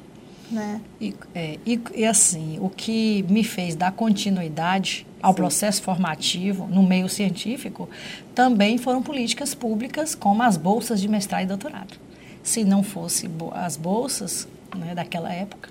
né? 0.50 0.82
E, 1.00 1.14
é, 1.34 1.58
e, 1.64 1.80
e, 1.94 2.04
assim, 2.04 2.58
o 2.60 2.68
que 2.68 3.24
me 3.26 3.42
fez 3.42 3.74
dar 3.74 3.90
continuidade 3.92 5.06
ao 5.22 5.32
Sim. 5.32 5.36
processo 5.36 5.82
formativo 5.82 6.66
no 6.66 6.82
meio 6.82 7.08
científico 7.08 7.88
também 8.34 8.76
foram 8.76 9.02
políticas 9.02 9.54
públicas 9.54 10.14
como 10.14 10.42
as 10.42 10.58
bolsas 10.58 11.00
de 11.00 11.08
mestrado 11.08 11.44
e 11.44 11.46
doutorado 11.46 11.98
se 12.42 12.64
não 12.64 12.82
fosse 12.82 13.30
as 13.54 13.76
bolsas 13.76 14.48
né, 14.76 14.94
daquela 14.94 15.32
época, 15.32 15.70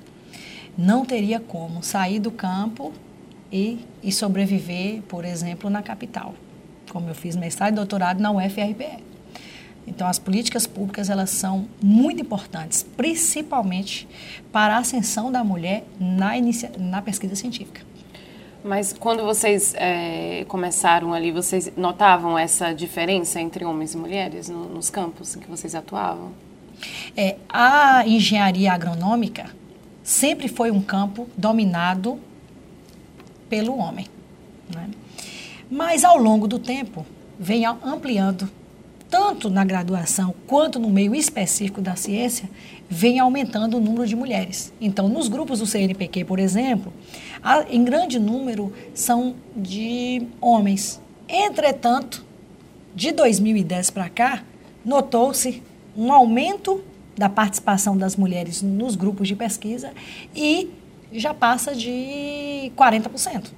não 0.77 1.05
teria 1.05 1.39
como 1.39 1.84
sair 1.84 2.20
do 2.20 2.31
campo 2.31 2.93
e, 3.51 3.86
e 4.01 4.12
sobreviver, 4.12 5.01
por 5.03 5.25
exemplo, 5.25 5.70
na 5.70 5.84
capital, 5.84 6.34
como 6.89 7.10
eu 7.10 7.15
fiz 7.15 7.36
mestrado 7.36 7.74
e 7.74 7.75
doutorado 7.75 8.22
na 8.22 8.31
UFRPE. 8.31 9.11
Então, 9.88 10.08
as 10.08 10.20
políticas 10.20 10.68
públicas 10.68 11.10
elas 11.10 11.32
são 11.32 11.68
muito 11.82 12.22
importantes, 12.22 12.86
principalmente 12.96 14.08
para 14.52 14.76
a 14.76 14.78
ascensão 14.80 15.32
da 15.32 15.44
mulher 15.44 15.84
na, 16.00 16.38
inicia, 16.38 16.72
na 16.78 17.02
pesquisa 17.02 17.36
científica. 17.36 17.82
Mas 18.64 18.94
quando 18.94 19.24
vocês 19.24 19.74
é, 19.76 20.46
começaram 20.48 21.14
ali, 21.14 21.32
vocês 21.32 21.72
notavam 21.76 22.38
essa 22.38 22.74
diferença 22.74 23.42
entre 23.42 23.66
homens 23.66 23.96
e 23.96 23.98
mulheres 23.98 24.50
no, 24.50 24.70
nos 24.70 24.90
campos 24.90 25.36
em 25.36 25.40
que 25.40 25.50
vocês 25.50 25.74
atuavam? 25.74 26.32
É, 27.18 27.38
a 27.50 28.08
engenharia 28.08 28.72
agronômica 28.72 29.50
sempre 30.04 30.48
foi 30.48 30.70
um 30.70 30.82
campo 30.82 31.28
dominado 31.36 32.20
pelo 33.50 33.78
homem. 33.78 34.06
Né? 34.74 34.90
Mas, 35.70 36.04
ao 36.04 36.18
longo 36.18 36.48
do 36.48 36.60
tempo, 36.60 37.06
vem 37.40 37.66
ampliando, 37.66 38.50
tanto 39.12 39.50
na 39.50 39.65
graduação 39.65 40.34
quanto 40.48 40.80
no 40.80 40.89
meio 40.89 41.13
específico 41.13 41.82
da 41.82 41.98
ciência, 41.98 42.50
vem 42.89 43.20
aumentando 43.20 43.77
o 43.77 43.80
número 43.82 44.08
de 44.08 44.15
mulheres. 44.15 44.74
Então, 44.80 45.10
nos 45.10 45.27
grupos 45.27 45.60
do 45.60 45.68
CNPq, 45.68 46.24
por 46.24 46.39
exemplo, 46.39 46.94
em 47.70 47.84
grande 47.84 48.18
número 48.18 48.74
são 48.94 49.36
de 49.56 50.25
homens. 50.39 51.01
Entretanto, 51.27 52.25
de 52.96 53.12
2010 53.12 53.89
para 53.91 54.10
cá, 54.10 54.44
notou-se 54.84 55.62
um 55.96 56.12
aumento 56.12 56.82
da 57.18 57.27
participação 57.27 57.98
das 57.98 58.15
mulheres 58.15 58.62
nos 58.62 58.96
grupos 58.96 59.27
de 59.27 59.36
pesquisa 59.36 59.91
e 60.34 60.70
já 61.12 61.34
passa 61.34 61.75
de 61.75 62.72
40%. 62.77 63.51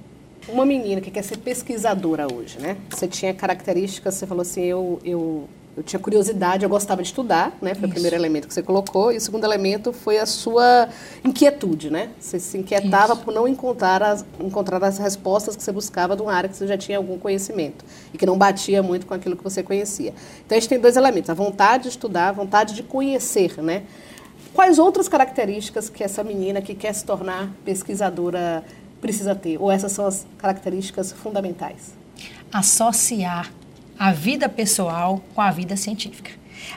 Uma 0.48 0.66
menina 0.66 1.00
que 1.00 1.10
quer 1.10 1.22
ser 1.22 1.38
pesquisadora 1.38 2.26
hoje, 2.32 2.58
né? 2.58 2.76
Você 2.90 3.08
tinha 3.08 3.32
características, 3.32 4.14
você 4.14 4.26
falou 4.26 4.42
assim, 4.42 4.62
eu, 4.62 4.98
eu 5.04 5.48
eu 5.76 5.82
tinha 5.82 5.98
curiosidade, 5.98 6.62
eu 6.62 6.68
gostava 6.68 7.02
de 7.02 7.08
estudar, 7.08 7.56
né? 7.60 7.74
Foi 7.74 7.82
Isso. 7.82 7.86
o 7.86 7.90
primeiro 7.90 8.14
elemento 8.14 8.46
que 8.46 8.54
você 8.54 8.62
colocou. 8.62 9.10
E 9.12 9.16
o 9.16 9.20
segundo 9.20 9.44
elemento 9.44 9.92
foi 9.92 10.18
a 10.18 10.26
sua 10.26 10.88
inquietude, 11.24 11.90
né? 11.90 12.10
Você 12.20 12.38
se 12.38 12.56
inquietava 12.56 13.14
Isso. 13.14 13.22
por 13.22 13.34
não 13.34 13.48
encontrar 13.48 14.00
as, 14.00 14.24
encontrar 14.38 14.82
as 14.84 14.98
respostas 14.98 15.56
que 15.56 15.62
você 15.62 15.72
buscava 15.72 16.14
de 16.14 16.22
uma 16.22 16.32
área 16.32 16.48
que 16.48 16.56
você 16.56 16.66
já 16.66 16.78
tinha 16.78 16.96
algum 16.96 17.18
conhecimento 17.18 17.84
e 18.12 18.18
que 18.18 18.24
não 18.24 18.38
batia 18.38 18.82
muito 18.82 19.04
com 19.04 19.14
aquilo 19.14 19.36
que 19.36 19.42
você 19.42 19.62
conhecia. 19.62 20.14
Então 20.46 20.56
a 20.56 20.60
gente 20.60 20.68
tem 20.68 20.78
dois 20.78 20.96
elementos: 20.96 21.28
a 21.28 21.34
vontade 21.34 21.84
de 21.84 21.88
estudar, 21.88 22.28
a 22.28 22.32
vontade 22.32 22.74
de 22.74 22.84
conhecer, 22.84 23.60
né? 23.60 23.82
Quais 24.52 24.78
outras 24.78 25.08
características 25.08 25.88
que 25.88 26.04
essa 26.04 26.22
menina 26.22 26.62
que 26.62 26.76
quer 26.76 26.92
se 26.92 27.04
tornar 27.04 27.50
pesquisadora 27.64 28.62
precisa 29.04 29.34
ter? 29.34 29.60
Ou 29.60 29.70
essas 29.70 29.92
são 29.92 30.06
as 30.06 30.26
características 30.38 31.12
fundamentais? 31.12 31.92
Associar 32.50 33.52
a 33.98 34.10
vida 34.12 34.48
pessoal 34.48 35.22
com 35.34 35.42
a 35.42 35.50
vida 35.50 35.76
científica. 35.76 36.30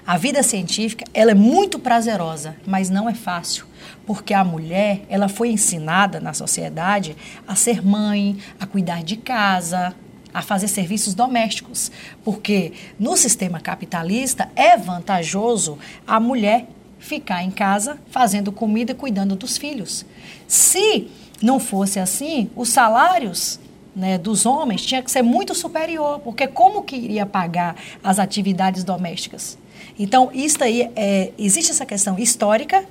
A 0.05 0.17
vida 0.17 0.43
científica, 0.43 1.05
ela 1.13 1.31
é 1.31 1.33
muito 1.33 1.79
prazerosa, 1.79 2.57
mas 2.65 2.89
não 2.89 3.07
é 3.07 3.13
fácil, 3.13 3.65
porque 4.05 4.33
a 4.33 4.43
mulher, 4.43 5.05
ela 5.07 5.29
foi 5.29 5.47
ensinada 5.47 6.19
na 6.19 6.33
sociedade 6.33 7.15
a 7.47 7.55
ser 7.55 7.81
mãe, 7.81 8.37
a 8.59 8.65
cuidar 8.65 9.03
de 9.03 9.15
casa, 9.15 9.95
a 10.33 10.41
fazer 10.41 10.67
serviços 10.67 11.13
domésticos, 11.13 11.89
porque 12.25 12.73
no 12.99 13.15
sistema 13.15 13.61
capitalista 13.61 14.49
é 14.53 14.75
vantajoso 14.75 15.79
a 16.05 16.19
mulher 16.19 16.67
ficar 16.99 17.41
em 17.41 17.51
casa 17.51 17.97
fazendo 18.09 18.51
comida 18.51 18.93
cuidando 18.93 19.33
dos 19.33 19.57
filhos. 19.57 20.05
Se 20.45 21.07
não 21.41 21.59
fosse 21.59 21.99
assim, 21.99 22.49
os 22.55 22.69
salários 22.69 23.59
né, 23.95 24.17
dos 24.17 24.45
homens 24.45 24.85
tinha 24.85 25.01
que 25.01 25.09
ser 25.09 25.21
muito 25.21 25.55
superior, 25.55 26.19
porque 26.19 26.47
como 26.47 26.83
que 26.83 26.95
iria 26.95 27.25
pagar 27.25 27.75
as 28.03 28.19
atividades 28.19 28.83
domésticas? 28.83 29.57
Então, 29.97 30.29
isso 30.33 30.63
aí, 30.63 30.91
é, 30.95 31.31
existe 31.37 31.71
essa 31.71 31.85
questão 31.85 32.17
histórica, 32.19 32.85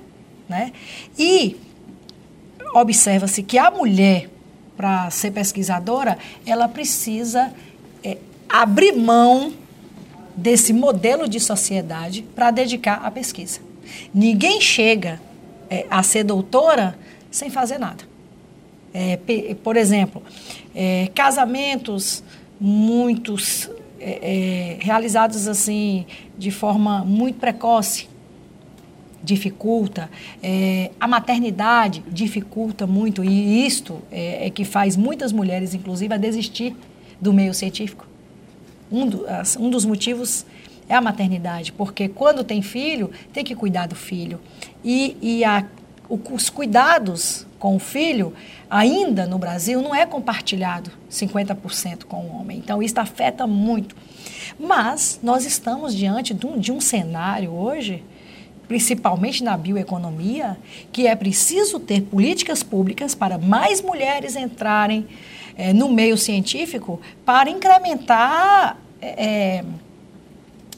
né? 0.49 0.73
E 1.17 1.55
observa-se 2.73 3.41
que 3.43 3.57
a 3.57 3.71
mulher, 3.71 4.29
para 4.75 5.09
ser 5.09 5.31
pesquisadora, 5.31 6.17
ela 6.45 6.67
precisa 6.67 7.53
é, 8.03 8.17
abrir 8.49 8.91
mão 8.93 9.53
desse 10.35 10.73
modelo 10.73 11.27
de 11.27 11.39
sociedade 11.39 12.23
para 12.35 12.51
dedicar 12.51 13.05
à 13.05 13.09
pesquisa. 13.09 13.59
Ninguém 14.13 14.59
chega 14.59 15.21
é, 15.69 15.85
a 15.89 16.03
ser 16.03 16.23
doutora 16.23 16.97
sem 17.31 17.49
fazer 17.49 17.77
nada. 17.77 18.06
É, 18.93 19.17
por 19.63 19.75
exemplo, 19.75 20.23
é, 20.73 21.09
casamentos 21.13 22.23
muitos 22.59 23.69
é, 23.99 24.77
é, 24.79 24.83
realizados 24.83 25.47
assim 25.47 26.05
de 26.37 26.51
forma 26.51 27.03
muito 27.03 27.39
precoce 27.39 28.07
dificulta. 29.23 30.09
É, 30.41 30.91
a 30.99 31.07
maternidade 31.07 32.03
dificulta 32.07 32.87
muito 32.87 33.23
e 33.23 33.65
isto 33.65 34.01
é, 34.11 34.47
é, 34.47 34.49
que 34.49 34.63
faz 34.63 34.95
muitas 34.95 35.31
mulheres 35.31 35.73
inclusive 35.73 36.13
a 36.13 36.17
desistir 36.17 36.75
do 37.19 37.33
meio 37.33 37.53
científico. 37.53 38.07
Um, 38.91 39.07
do, 39.07 39.25
um 39.59 39.69
dos 39.69 39.83
motivos 39.83 40.45
é 40.87 40.95
a 40.95 41.01
maternidade 41.01 41.73
porque 41.73 42.07
quando 42.07 42.43
tem 42.43 42.61
filho 42.61 43.11
tem 43.33 43.43
que 43.43 43.55
cuidar 43.55 43.87
do 43.87 43.95
filho. 43.95 44.39
E, 44.83 45.17
e 45.21 45.43
a, 45.43 45.65
os 46.09 46.49
cuidados 46.49 47.45
com 47.59 47.75
o 47.75 47.79
filho 47.79 48.33
ainda 48.69 49.25
no 49.25 49.37
Brasil 49.37 49.81
não 49.81 49.93
é 49.93 50.05
compartilhado 50.05 50.91
50% 51.09 52.05
com 52.05 52.17
o 52.17 52.39
homem. 52.39 52.57
Então, 52.57 52.81
isso 52.81 52.99
afeta 52.99 53.47
muito. 53.47 53.95
Mas 54.59 55.19
nós 55.21 55.45
estamos 55.45 55.95
diante 55.95 56.33
de 56.33 56.45
um, 56.45 56.57
de 56.57 56.71
um 56.71 56.79
cenário 56.79 57.51
hoje, 57.51 58.03
principalmente 58.67 59.43
na 59.43 59.55
bioeconomia, 59.55 60.57
que 60.91 61.07
é 61.07 61.15
preciso 61.15 61.79
ter 61.79 62.01
políticas 62.01 62.63
públicas 62.63 63.15
para 63.15 63.37
mais 63.37 63.81
mulheres 63.81 64.35
entrarem 64.35 65.07
é, 65.57 65.73
no 65.73 65.89
meio 65.89 66.17
científico 66.17 66.99
para 67.25 67.49
incrementar 67.49 68.77
é, 69.01 69.63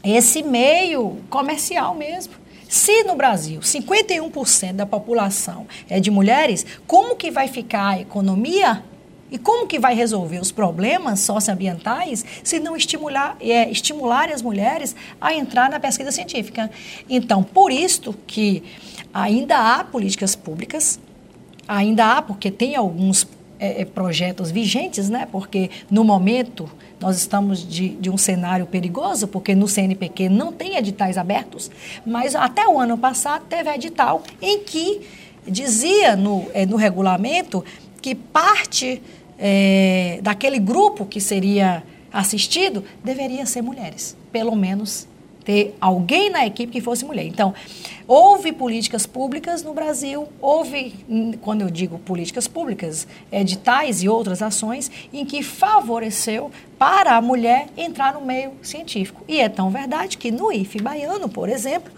esse 0.04 0.44
meio 0.44 1.18
comercial 1.30 1.96
mesmo. 1.96 2.34
Se 2.70 3.04
no 3.04 3.16
Brasil 3.16 3.62
51% 3.62 4.74
da 4.74 4.86
população 4.86 5.66
é 5.90 6.00
de 6.00 6.12
mulheres, 6.12 6.64
como 6.86 7.16
que 7.16 7.32
vai 7.32 7.48
ficar 7.48 7.96
a 7.96 8.00
economia 8.00 8.84
E 9.32 9.38
como 9.38 9.68
que 9.68 9.78
vai 9.78 9.94
resolver 9.94 10.40
os 10.40 10.52
problemas 10.52 11.20
socioambientais 11.20 12.26
se 12.44 12.60
não 12.60 12.76
estimular, 12.76 13.38
é, 13.40 13.70
estimular 13.70 14.30
as 14.32 14.42
mulheres 14.42 14.96
a 15.22 15.34
entrar 15.34 15.70
na 15.70 15.80
pesquisa 15.80 16.12
científica? 16.12 16.70
Então, 17.08 17.44
por 17.44 17.72
isto 17.72 18.16
que 18.26 18.64
ainda 19.14 19.56
há 19.58 19.84
políticas 19.84 20.36
públicas, 20.36 21.00
ainda 21.68 22.18
há, 22.18 22.22
porque 22.24 22.50
tem 22.50 22.76
alguns 22.76 23.28
é, 23.60 23.82
é 23.82 23.86
projetos 23.86 24.50
vigentes, 24.51 25.10
né? 25.10 25.28
porque 25.32 25.70
no 25.92 26.04
momento 26.04 26.70
nós 27.00 27.18
estamos 27.18 27.68
de, 27.68 27.89
de, 27.89 28.10
um 28.10 28.18
cenário 28.18 28.66
perigoso, 28.66 29.28
porque 29.28 29.56
no 29.56 29.68
CNPq 29.68 30.30
não 30.30 30.51
tem 30.51 30.75
editais 30.75 31.18
abertos, 31.18 31.70
mas 32.06 32.36
até 32.36 32.68
o 32.68 32.80
ano 32.80 32.98
passado 32.98 33.46
teve 33.48 33.70
edital 33.70 34.24
em 34.42 34.60
que 34.60 35.01
dizia 35.48 36.16
no, 36.16 36.48
é, 36.54 36.66
no 36.66 36.75
regulamento 36.75 37.63
que 38.01 38.13
parte 38.16 39.01
é, 39.38 40.20
daquele 40.22 40.60
grupo 40.60 41.06
que 41.06 41.22
seria 41.22 41.84
assistido 42.12 42.84
deveria 43.04 43.46
ser 43.46 43.62
mulheres, 43.62 44.16
pelo 44.32 44.56
menos 44.56 45.08
ter 45.50 45.75
alguém 45.82 46.29
na 46.29 46.46
equipe 46.46 46.72
que 46.72 46.79
fosse 46.79 47.03
mulher. 47.03 47.25
Então, 47.25 47.56
houve 48.08 48.51
políticas 48.51 49.08
públicas 49.08 49.63
no 49.63 49.74
Brasil, 49.74 50.29
houve, 50.39 50.94
quando 51.41 51.62
eu 51.62 51.72
digo 51.72 51.98
políticas 51.98 52.48
públicas, 52.48 53.08
editais 53.32 54.03
e 54.03 54.08
outras 54.08 54.44
ações 54.44 54.91
em 55.12 55.25
que 55.25 55.41
favoreceu 55.41 56.51
para 56.77 57.15
a 57.15 57.22
mulher 57.22 57.65
entrar 57.75 58.13
no 58.13 58.22
meio 58.22 58.51
científico. 58.62 59.24
E 59.27 59.39
é 59.39 59.50
tão 59.50 59.72
verdade 59.72 60.20
que 60.20 60.29
no 60.29 60.51
IFE 60.51 60.84
baiano, 60.84 61.27
por 61.27 61.50
exemplo, 61.50 61.91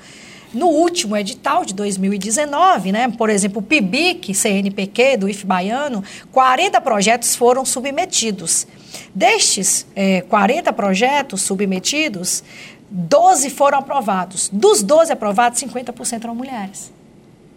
no 0.53 0.67
último 0.67 1.17
edital 1.17 1.65
de 1.65 1.73
2019, 1.73 2.93
né, 2.93 3.13
por 3.17 3.29
exemplo, 3.29 3.59
o 3.59 3.61
PIBIC, 3.61 4.33
CNPq 4.33 5.17
do 5.17 5.29
IF 5.29 5.45
Baiano, 5.45 6.03
40 6.31 6.79
projetos 6.81 7.35
foram 7.35 7.63
submetidos. 7.63 8.67
Destes 9.15 9.87
é, 9.95 10.21
40 10.21 10.73
projetos 10.73 11.41
submetidos, 11.41 12.43
12 12.91 13.49
foram 13.49 13.79
aprovados. 13.79 14.49
Dos 14.51 14.83
12 14.83 15.13
aprovados, 15.13 15.61
50% 15.61 16.25
eram 16.25 16.35
mulheres. 16.35 16.91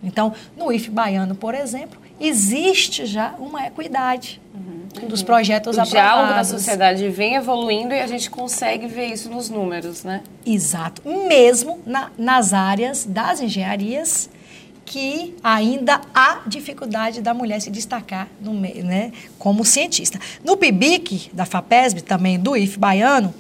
Então, 0.03 0.33
no 0.57 0.71
IF 0.71 0.91
Baiano, 0.91 1.35
por 1.35 1.55
exemplo, 1.55 1.99
existe 2.21 3.05
já 3.07 3.35
uma 3.39 3.67
equidade 3.67 4.41
uhum. 4.55 5.09
dos 5.09 5.23
projetos 5.23 5.77
o 5.77 5.81
aprovados. 5.81 5.93
O 5.93 5.95
diálogo 5.95 6.35
da 6.35 6.45
sociedade 6.45 7.09
vem 7.09 7.35
evoluindo 7.35 7.93
e 7.93 8.01
a 8.01 8.07
gente 8.07 8.31
consegue 8.31 8.87
ver 8.87 9.07
isso 9.07 9.29
nos 9.29 9.51
números, 9.51 10.05
né? 10.05 10.23
Exato. 10.47 11.03
Mesmo 11.09 11.81
na, 11.85 12.11
nas 12.17 12.53
áreas 12.53 13.05
das 13.05 13.41
engenharias 13.41 14.31
que 14.85 15.35
ainda 15.43 16.01
há 16.15 16.43
dificuldade 16.47 17.23
da 17.23 17.33
mulher 17.33 17.61
se 17.61 17.71
destacar 17.71 18.29
no, 18.39 18.53
né, 18.53 19.13
como 19.39 19.65
cientista. 19.65 20.21
No 20.45 20.59
PIBIC, 20.59 21.31
da 21.33 21.47
FAPESB, 21.47 22.03
também 22.03 22.39
do 22.39 22.55
IF 22.55 22.79
Baiano, 22.79 23.35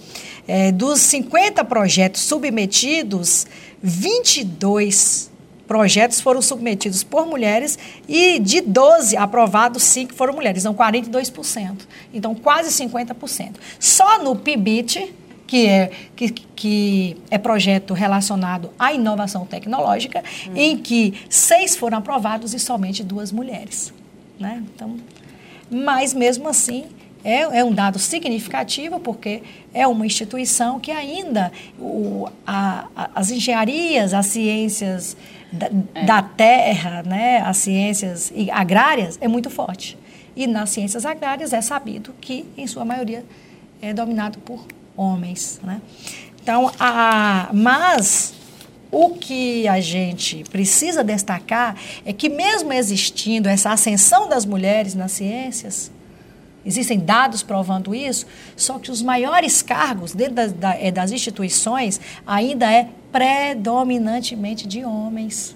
é, 0.46 0.70
dos 0.72 1.00
50 1.00 1.64
projetos 1.64 2.22
submetidos, 2.22 3.46
22 3.82 5.32
projetos 5.66 6.20
foram 6.20 6.42
submetidos 6.42 7.02
por 7.02 7.26
mulheres 7.26 7.78
e 8.08 8.38
de 8.38 8.60
12 8.60 9.16
aprovados, 9.16 9.82
5 9.82 10.14
foram 10.14 10.34
mulheres, 10.34 10.64
então 10.64 10.74
42%. 10.74 11.78
Então, 12.12 12.34
quase 12.34 12.70
50%. 12.70 13.54
Só 13.78 14.22
no 14.22 14.36
PIBIT, 14.36 15.12
que 15.46 15.66
é, 15.66 15.90
que, 16.16 16.30
que 16.30 17.16
é 17.30 17.38
projeto 17.38 17.94
relacionado 17.94 18.70
à 18.78 18.92
inovação 18.92 19.46
tecnológica, 19.46 20.22
hum. 20.48 20.52
em 20.54 20.76
que 20.76 21.14
seis 21.28 21.76
foram 21.76 21.98
aprovados 21.98 22.54
e 22.54 22.58
somente 22.58 23.02
duas 23.02 23.30
mulheres. 23.30 23.92
Né? 24.38 24.62
Então, 24.74 24.96
mas 25.70 26.12
mesmo 26.14 26.48
assim, 26.48 26.84
é, 27.24 27.40
é, 27.58 27.64
um 27.64 27.72
dado 27.72 27.98
significativo, 27.98 29.00
porque 29.00 29.42
é 29.72 29.86
uma 29.86 30.04
instituição 30.04 30.78
que 30.78 30.90
ainda 30.90 31.50
o, 31.78 32.28
a, 32.46 32.86
a, 32.94 33.10
as 33.14 33.30
engenharias, 33.30 34.12
as 34.12 34.26
ciências 34.26 35.16
da, 35.50 35.70
é. 35.94 36.04
da 36.04 36.22
terra, 36.22 37.02
né, 37.02 37.38
as 37.38 37.56
ciências 37.56 38.32
agrárias, 38.52 39.18
é 39.20 39.26
muito 39.26 39.48
forte. 39.48 39.96
E 40.36 40.46
nas 40.46 40.70
ciências 40.70 41.06
agrárias 41.06 41.52
é 41.52 41.60
sabido 41.60 42.14
que, 42.20 42.44
em 42.56 42.66
sua 42.66 42.84
maioria, 42.84 43.24
é 43.80 43.94
dominado 43.94 44.38
por 44.40 44.66
homens. 44.96 45.60
Né? 45.62 45.80
Então, 46.42 46.70
a, 46.78 47.48
mas 47.52 48.34
o 48.90 49.10
que 49.10 49.66
a 49.66 49.80
gente 49.80 50.44
precisa 50.50 51.02
destacar 51.02 51.76
é 52.04 52.12
que, 52.12 52.28
mesmo 52.28 52.72
existindo 52.72 53.48
essa 53.48 53.70
ascensão 53.70 54.28
das 54.28 54.44
mulheres 54.44 54.94
nas 54.94 55.12
ciências, 55.12 55.90
existem 56.64 56.98
dados 56.98 57.42
provando 57.42 57.94
isso, 57.94 58.26
só 58.56 58.78
que 58.78 58.90
os 58.90 59.02
maiores 59.02 59.62
cargos 59.62 60.12
dentro 60.12 60.34
das, 60.34 60.54
é, 60.80 60.90
das 60.90 61.12
instituições 61.12 62.00
ainda 62.26 62.70
é 62.70 62.88
predominantemente 63.12 64.66
de 64.66 64.84
homens. 64.84 65.54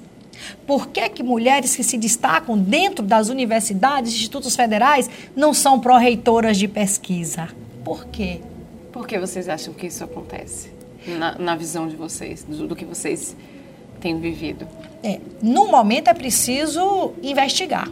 Por 0.67 0.89
que, 0.89 1.09
que 1.09 1.23
mulheres 1.23 1.75
que 1.75 1.83
se 1.83 1.99
destacam 1.99 2.57
dentro 2.57 3.05
das 3.05 3.29
universidades, 3.29 4.13
institutos 4.13 4.55
federais, 4.55 5.11
não 5.35 5.53
são 5.53 5.81
pró-reitoras 5.81 6.57
de 6.57 6.69
pesquisa? 6.69 7.49
Por 7.85 8.07
quê? 8.07 8.41
Por 8.93 9.07
que 9.07 9.19
vocês 9.19 9.49
acham 9.49 9.75
que 9.75 9.87
isso 9.87 10.05
acontece? 10.05 10.71
Na, 11.07 11.39
na 11.39 11.57
visão 11.57 11.89
de 11.89 11.97
vocês, 11.97 12.45
do, 12.45 12.69
do, 12.69 12.77
que 12.77 12.85
vocês 12.85 13.35
têm 14.01 14.21
vivido? 14.21 14.67
É, 15.03 15.19
no 15.43 15.67
momento 15.69 16.09
é 16.09 16.15
preciso 16.15 17.13
investigar. 17.23 17.89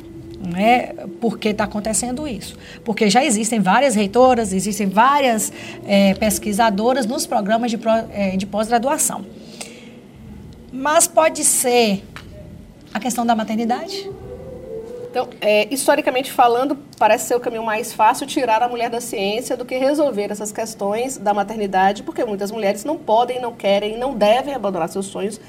Né, 0.46 0.92
por 1.20 1.38
que 1.38 1.48
está 1.48 1.64
acontecendo 1.64 2.26
isso? 2.28 2.56
Porque 2.84 3.10
já 3.10 3.24
existem 3.24 3.58
várias 3.58 3.96
reitoras, 3.96 4.52
existem 4.52 4.88
várias 4.88 5.52
é, 5.84 6.14
pesquisadoras 6.14 7.04
nos 7.04 7.26
programas 7.26 7.72
de, 7.72 7.78
é, 8.12 8.36
de 8.36 8.46
pós-graduação. 8.46 9.26
Mas 10.72 11.08
pode 11.08 11.42
ser 11.42 12.04
a 12.94 13.00
questão 13.00 13.26
da 13.26 13.34
maternidade? 13.34 14.08
Então, 15.10 15.30
é, 15.40 15.66
historicamente 15.72 16.30
falando, 16.30 16.76
parece 16.98 17.26
ser 17.26 17.34
o 17.34 17.40
caminho 17.40 17.64
mais 17.64 17.92
fácil 17.92 18.26
tirar 18.26 18.62
a 18.62 18.68
mulher 18.68 18.90
da 18.90 19.00
ciência 19.00 19.56
do 19.56 19.64
que 19.64 19.78
resolver 19.78 20.30
essas 20.30 20.52
questões 20.52 21.16
da 21.16 21.32
maternidade, 21.32 22.02
porque 22.02 22.22
muitas 22.24 22.50
mulheres 22.50 22.84
não 22.84 22.98
podem, 22.98 23.40
não 23.40 23.54
querem, 23.54 23.96
não 23.96 24.14
devem 24.14 24.54
abandonar 24.54 24.90
seus 24.90 25.06
sonhos 25.06 25.40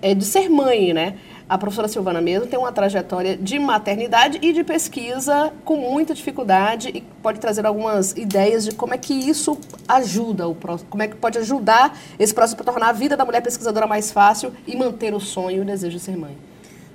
é, 0.00 0.14
de 0.14 0.24
ser 0.24 0.48
mãe, 0.48 0.94
né? 0.94 1.16
A 1.50 1.58
professora 1.58 1.88
Silvana 1.88 2.20
mesmo 2.20 2.46
tem 2.46 2.56
uma 2.56 2.70
trajetória 2.70 3.36
de 3.36 3.58
maternidade 3.58 4.38
e 4.40 4.52
de 4.52 4.62
pesquisa 4.62 5.52
com 5.64 5.78
muita 5.78 6.14
dificuldade 6.14 6.90
e 6.94 7.00
pode 7.00 7.40
trazer 7.40 7.66
algumas 7.66 8.12
ideias 8.12 8.66
de 8.66 8.72
como 8.72 8.94
é 8.94 8.96
que 8.96 9.12
isso 9.12 9.58
ajuda, 9.88 10.46
o 10.46 10.54
como 10.54 11.02
é 11.02 11.08
que 11.08 11.16
pode 11.16 11.38
ajudar 11.38 11.98
esse 12.20 12.32
processo 12.32 12.54
para 12.54 12.72
tornar 12.72 12.90
a 12.90 12.92
vida 12.92 13.16
da 13.16 13.24
mulher 13.24 13.40
pesquisadora 13.40 13.84
mais 13.88 14.12
fácil 14.12 14.52
e 14.64 14.76
manter 14.76 15.12
o 15.12 15.18
sonho 15.18 15.56
e 15.56 15.60
o 15.60 15.64
desejo 15.64 15.96
de 15.96 16.00
ser 16.04 16.16
mãe. 16.16 16.36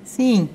Sim, 0.05 0.47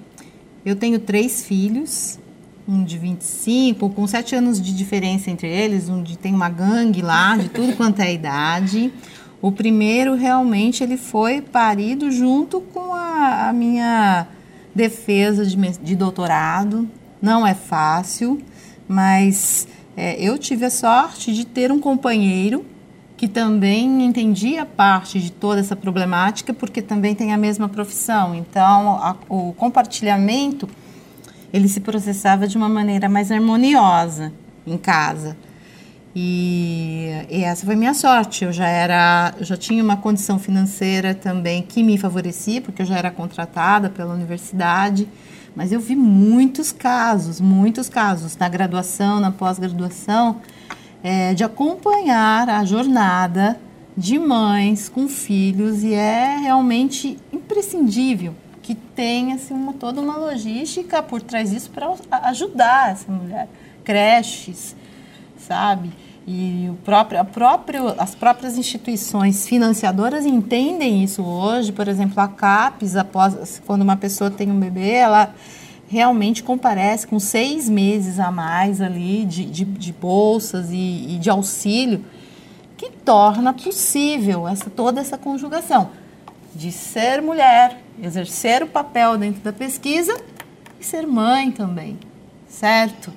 eu 0.65 0.75
tenho 0.75 0.99
três 0.99 1.45
filhos, 1.45 2.19
um 2.67 2.83
de 2.83 2.97
25, 2.97 3.91
com 3.91 4.07
sete 4.07 4.35
anos 4.35 4.63
de 4.63 4.75
diferença 4.75 5.31
entre 5.31 5.47
eles, 5.47 5.91
um 5.91 6.03
de 6.03 6.17
tem 6.17 6.35
uma 6.35 6.49
gangue 6.49 7.03
lá, 7.03 7.37
de 7.37 7.51
tudo 7.51 7.77
quanto 7.77 8.01
é 8.01 8.15
idade. 8.15 8.91
O 9.43 9.51
primeiro 9.51 10.15
realmente 10.15 10.83
ele 10.83 10.97
foi 10.97 11.41
parido 11.41 12.11
junto 12.11 12.61
com 12.61 12.93
a, 12.93 13.49
a 13.49 13.53
minha 13.53 14.27
defesa 14.75 15.47
de, 15.47 15.57
de, 15.57 15.97
doutorado. 15.97 16.87
Não 17.23 17.47
é 17.47 17.55
fácil, 17.55 18.41
mas 18.87 19.67
é, 19.97 20.23
eu 20.23 20.37
tive 20.37 20.67
a 20.67 20.71
sorte 20.71 21.33
de 21.33 21.47
ter 21.47 21.73
um 21.73 21.81
companheiro 21.81 22.65
que 23.17 23.29
também 23.29 24.05
entendia 24.05 24.65
parte 24.65 25.21
de 25.21 25.31
toda 25.31 25.61
essa 25.61 25.77
problemática, 25.77 26.55
porque 26.55 26.81
também 26.81 27.15
tem 27.15 27.33
a 27.33 27.37
mesma 27.37 27.69
profissão. 27.69 28.35
Então, 28.35 28.97
a, 28.97 29.17
o 29.29 29.53
compartilhamento 29.55 30.69
ele 31.53 31.69
se 31.69 31.81
processava 31.81 32.47
de 32.47 32.57
uma 32.57 32.69
maneira 32.69 33.09
mais 33.09 33.31
harmoniosa 33.31 34.33
em 34.67 34.77
casa. 34.77 35.37
E, 36.15 37.27
e, 37.31 37.45
essa 37.45 37.65
foi 37.65 37.77
minha 37.77 37.95
sorte. 37.95 38.45
Eu 38.45 38.53
já 38.53 38.67
era, 38.67 39.35
eu 39.39 39.45
já 39.45 39.57
tinha 39.57 39.83
uma 39.83 39.97
condição 39.97 40.39
financeira 40.39 41.15
também 41.15 41.63
que 41.63 41.83
me 41.83 41.97
favorecia, 41.97 42.61
porque 42.61 42.83
eu 42.83 42.87
já 42.87 42.97
era 42.97 43.11
contratada 43.11 43.89
pela 43.89 44.15
universidade. 44.15 45.09
Mas 45.55 45.73
eu 45.73 45.81
vi 45.81 45.97
muitos 45.97 46.73
casos, 46.73 47.41
muitos 47.41 47.89
casos 47.89 48.37
na 48.37 48.49
graduação, 48.49 49.21
na 49.21 49.31
pós-graduação, 49.31 50.41
é, 51.03 51.35
de 51.35 51.43
acompanhar 51.43 52.49
a 52.49 52.65
jornada 52.65 53.59
de 53.97 54.19
mães 54.19 54.89
com 54.89 55.09
filhos 55.09 55.83
e 55.83 55.93
é 55.93 56.39
realmente 56.39 57.19
imprescindível 57.33 58.35
que 58.63 58.75
tenha 58.75 59.35
assim, 59.35 59.53
uma, 59.53 59.73
toda 59.73 60.01
uma 60.01 60.17
logística 60.17 61.03
por 61.03 61.21
trás 61.21 61.51
disso 61.51 61.71
para 61.71 61.93
ajudar 62.29 62.93
essa 62.93 63.11
mulher. 63.11 63.49
Creches, 63.83 64.77
sabe? 65.37 65.91
E 66.27 66.71
próprio, 66.85 67.25
próprio, 67.25 67.95
as 67.99 68.15
próprias 68.15 68.57
instituições 68.59 69.49
financiadoras 69.49 70.25
entendem 70.27 71.03
isso 71.03 71.23
hoje. 71.23 71.73
Por 71.73 71.89
exemplo, 71.89 72.21
a 72.21 72.29
CAPES, 72.29 72.97
após, 72.97 73.61
quando 73.67 73.83
uma 73.83 73.97
pessoa 73.97 74.31
tem 74.31 74.51
um 74.51 74.61
bebê, 74.61 74.91
ela, 74.93 75.35
realmente 75.91 76.45
comparece 76.45 77.05
com 77.05 77.19
seis 77.19 77.69
meses 77.69 78.21
a 78.21 78.31
mais 78.31 78.81
ali 78.81 79.25
de, 79.25 79.45
de, 79.45 79.65
de 79.65 79.93
bolsas 79.93 80.71
e, 80.71 81.17
e, 81.17 81.19
de 81.19 81.29
auxílio, 81.29 82.05
que 82.77 82.93
torna 82.93 83.53
possível 83.53 84.47
essa, 84.47 84.71
toda 84.71 85.01
essa 85.01 85.19
conjugação 85.19 85.91
de 86.55 86.71
ser 86.71 87.21
mulher, 87.21 87.77
exercer 88.01 88.63
o 88.63 88.69
papel 88.69 89.19
dentro 89.19 89.43
da 89.43 89.53
pesquisa 89.53 90.17
e 90.79 90.85
ser 90.85 91.07
mãe 91.09 91.51
também, 91.51 91.99
certo? 92.49 93.13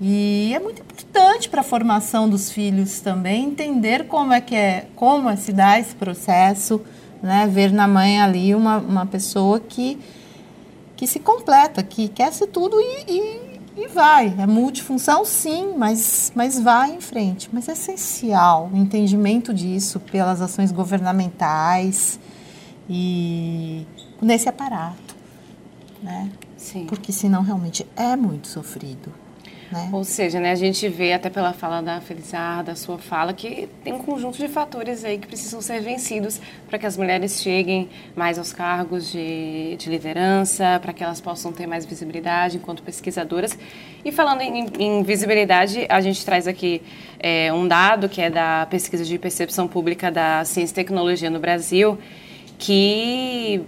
E 0.00 0.52
é 0.54 0.58
muito 0.58 0.82
importante 0.82 1.48
para 1.48 1.62
a 1.62 1.64
formação 1.64 2.28
dos 2.28 2.50
filhos 2.50 3.00
também 3.00 3.44
entender 3.44 4.06
como 4.06 4.32
é 4.32 4.40
que 4.40 4.54
é, 4.54 4.88
como 4.94 5.28
é 5.30 5.36
se 5.36 5.52
dá 5.52 5.78
esse 5.78 5.94
processo, 5.94 6.82
né? 7.22 7.46
Ver 7.46 7.72
na 7.72 7.88
mãe 7.88 8.20
ali 8.20 8.54
uma, 8.54 8.76
uma 8.76 9.06
pessoa 9.06 9.58
que, 9.58 9.98
que 10.96 11.06
se 11.06 11.18
completa, 11.18 11.82
que 11.82 12.08
quer 12.08 12.30
ser 12.32 12.48
tudo 12.48 12.78
e, 12.78 13.04
e, 13.08 13.84
e 13.84 13.88
vai. 13.88 14.34
É 14.38 14.46
multifunção, 14.46 15.24
sim, 15.24 15.74
mas, 15.78 16.30
mas 16.34 16.60
vai 16.60 16.94
em 16.94 17.00
frente. 17.00 17.48
Mas 17.50 17.66
é 17.66 17.72
essencial 17.72 18.70
o 18.70 18.76
entendimento 18.76 19.54
disso 19.54 19.98
pelas 19.98 20.42
ações 20.42 20.72
governamentais 20.72 22.20
e 22.88 23.86
nesse 24.20 24.46
aparato, 24.46 25.16
né? 26.02 26.30
Sim. 26.58 26.84
Porque 26.84 27.12
senão 27.12 27.42
realmente 27.42 27.86
é 27.96 28.14
muito 28.14 28.48
sofrido. 28.48 29.25
Né? 29.70 29.88
Ou 29.92 30.04
seja, 30.04 30.38
né, 30.38 30.52
a 30.52 30.56
gente 30.56 30.88
vê 30.88 31.12
até 31.12 31.28
pela 31.28 31.52
fala 31.52 31.80
da 31.80 32.00
Felizarda, 32.00 32.72
da 32.72 32.76
sua 32.76 32.98
fala, 32.98 33.32
que 33.32 33.68
tem 33.82 33.92
um 33.92 33.98
conjunto 33.98 34.38
de 34.38 34.48
fatores 34.48 35.04
aí 35.04 35.18
que 35.18 35.26
precisam 35.26 35.60
ser 35.60 35.80
vencidos 35.80 36.40
para 36.68 36.78
que 36.78 36.86
as 36.86 36.96
mulheres 36.96 37.40
cheguem 37.42 37.88
mais 38.14 38.38
aos 38.38 38.52
cargos 38.52 39.10
de, 39.10 39.76
de 39.76 39.90
liderança, 39.90 40.78
para 40.80 40.92
que 40.92 41.02
elas 41.02 41.20
possam 41.20 41.52
ter 41.52 41.66
mais 41.66 41.84
visibilidade 41.84 42.56
enquanto 42.56 42.82
pesquisadoras. 42.82 43.58
E 44.04 44.12
falando 44.12 44.40
em, 44.40 44.66
em 44.78 45.02
visibilidade, 45.02 45.86
a 45.88 46.00
gente 46.00 46.24
traz 46.24 46.46
aqui 46.46 46.80
é, 47.18 47.52
um 47.52 47.66
dado 47.66 48.08
que 48.08 48.20
é 48.20 48.30
da 48.30 48.66
pesquisa 48.70 49.04
de 49.04 49.18
percepção 49.18 49.66
pública 49.66 50.10
da 50.10 50.44
ciência 50.44 50.72
e 50.72 50.76
tecnologia 50.76 51.30
no 51.30 51.40
Brasil, 51.40 51.98
que 52.58 53.64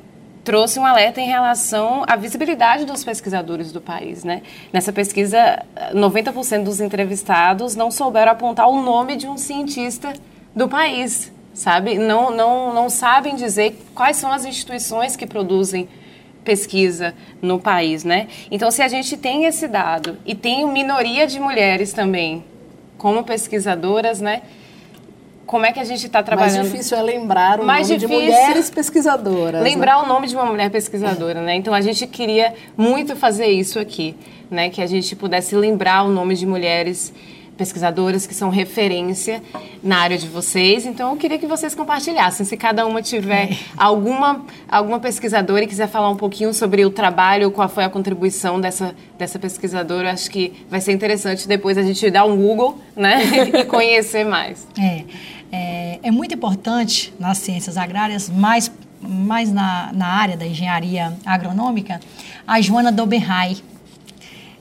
trouxe 0.48 0.80
um 0.80 0.86
alerta 0.86 1.20
em 1.20 1.26
relação 1.26 2.04
à 2.08 2.16
visibilidade 2.16 2.86
dos 2.86 3.04
pesquisadores 3.04 3.70
do 3.70 3.82
país, 3.82 4.24
né? 4.24 4.40
Nessa 4.72 4.90
pesquisa, 4.90 5.62
90% 5.92 6.62
dos 6.62 6.80
entrevistados 6.80 7.76
não 7.76 7.90
souberam 7.90 8.32
apontar 8.32 8.66
o 8.66 8.80
nome 8.80 9.14
de 9.16 9.28
um 9.28 9.36
cientista 9.36 10.10
do 10.56 10.66
país, 10.66 11.30
sabe? 11.52 11.98
Não, 11.98 12.30
não, 12.30 12.72
não 12.72 12.88
sabem 12.88 13.36
dizer 13.36 13.78
quais 13.94 14.16
são 14.16 14.32
as 14.32 14.46
instituições 14.46 15.16
que 15.16 15.26
produzem 15.26 15.86
pesquisa 16.42 17.14
no 17.42 17.60
país, 17.60 18.02
né? 18.02 18.26
Então, 18.50 18.70
se 18.70 18.80
a 18.80 18.88
gente 18.88 19.18
tem 19.18 19.44
esse 19.44 19.68
dado 19.68 20.16
e 20.24 20.34
tem 20.34 20.66
minoria 20.66 21.26
de 21.26 21.38
mulheres 21.38 21.92
também 21.92 22.42
como 22.96 23.22
pesquisadoras, 23.22 24.18
né? 24.18 24.40
Como 25.48 25.64
é 25.64 25.72
que 25.72 25.80
a 25.80 25.84
gente 25.84 26.04
está 26.06 26.22
trabalhando. 26.22 26.56
Mais 26.56 26.70
difícil 26.70 26.96
é 26.98 27.02
lembrar 27.02 27.58
o 27.58 27.64
Mais 27.64 27.88
nome 27.88 27.98
difícil 27.98 28.20
de 28.20 28.26
mulheres 28.26 28.70
pesquisadoras. 28.70 29.62
Lembrar 29.62 29.96
né? 29.96 30.02
o 30.04 30.06
nome 30.06 30.26
de 30.26 30.34
uma 30.36 30.44
mulher 30.44 30.70
pesquisadora, 30.70 31.40
né? 31.40 31.56
Então 31.56 31.72
a 31.72 31.80
gente 31.80 32.06
queria 32.06 32.52
muito 32.76 33.16
fazer 33.16 33.46
isso 33.46 33.78
aqui, 33.78 34.14
né? 34.50 34.68
Que 34.68 34.82
a 34.82 34.86
gente 34.86 35.16
pudesse 35.16 35.56
lembrar 35.56 36.02
o 36.04 36.10
nome 36.10 36.34
de 36.34 36.46
mulheres 36.46 37.14
pesquisadoras 37.56 38.26
que 38.26 38.34
são 38.34 38.50
referência 38.50 39.42
na 39.82 39.98
área 39.98 40.18
de 40.18 40.28
vocês. 40.28 40.84
Então 40.84 41.12
eu 41.12 41.16
queria 41.16 41.38
que 41.38 41.46
vocês 41.46 41.74
compartilhassem. 41.74 42.44
Se 42.44 42.54
cada 42.54 42.86
uma 42.86 43.00
tiver 43.00 43.48
alguma, 43.74 44.44
alguma 44.68 45.00
pesquisadora 45.00 45.64
e 45.64 45.66
quiser 45.66 45.88
falar 45.88 46.10
um 46.10 46.16
pouquinho 46.16 46.52
sobre 46.52 46.84
o 46.84 46.90
trabalho, 46.90 47.50
qual 47.50 47.70
foi 47.70 47.84
a 47.84 47.88
contribuição 47.88 48.60
dessa, 48.60 48.94
dessa 49.16 49.38
pesquisadora, 49.38 50.12
acho 50.12 50.30
que 50.30 50.52
vai 50.68 50.80
ser 50.80 50.92
interessante 50.92 51.48
depois 51.48 51.78
a 51.78 51.82
gente 51.82 52.08
dar 52.10 52.26
um 52.26 52.36
Google, 52.36 52.78
né? 52.94 53.22
e 53.60 53.64
conhecer 53.64 54.24
mais. 54.24 54.68
É 54.78 55.37
é, 55.50 55.98
é 56.02 56.10
muito 56.10 56.34
importante 56.34 57.12
nas 57.18 57.38
ciências 57.38 57.76
agrárias, 57.76 58.28
mais, 58.28 58.70
mais 59.00 59.52
na, 59.52 59.90
na 59.92 60.06
área 60.06 60.36
da 60.36 60.46
engenharia 60.46 61.16
agronômica, 61.24 62.00
a 62.46 62.60
Joana 62.60 62.92
Dobenhay. 62.92 63.58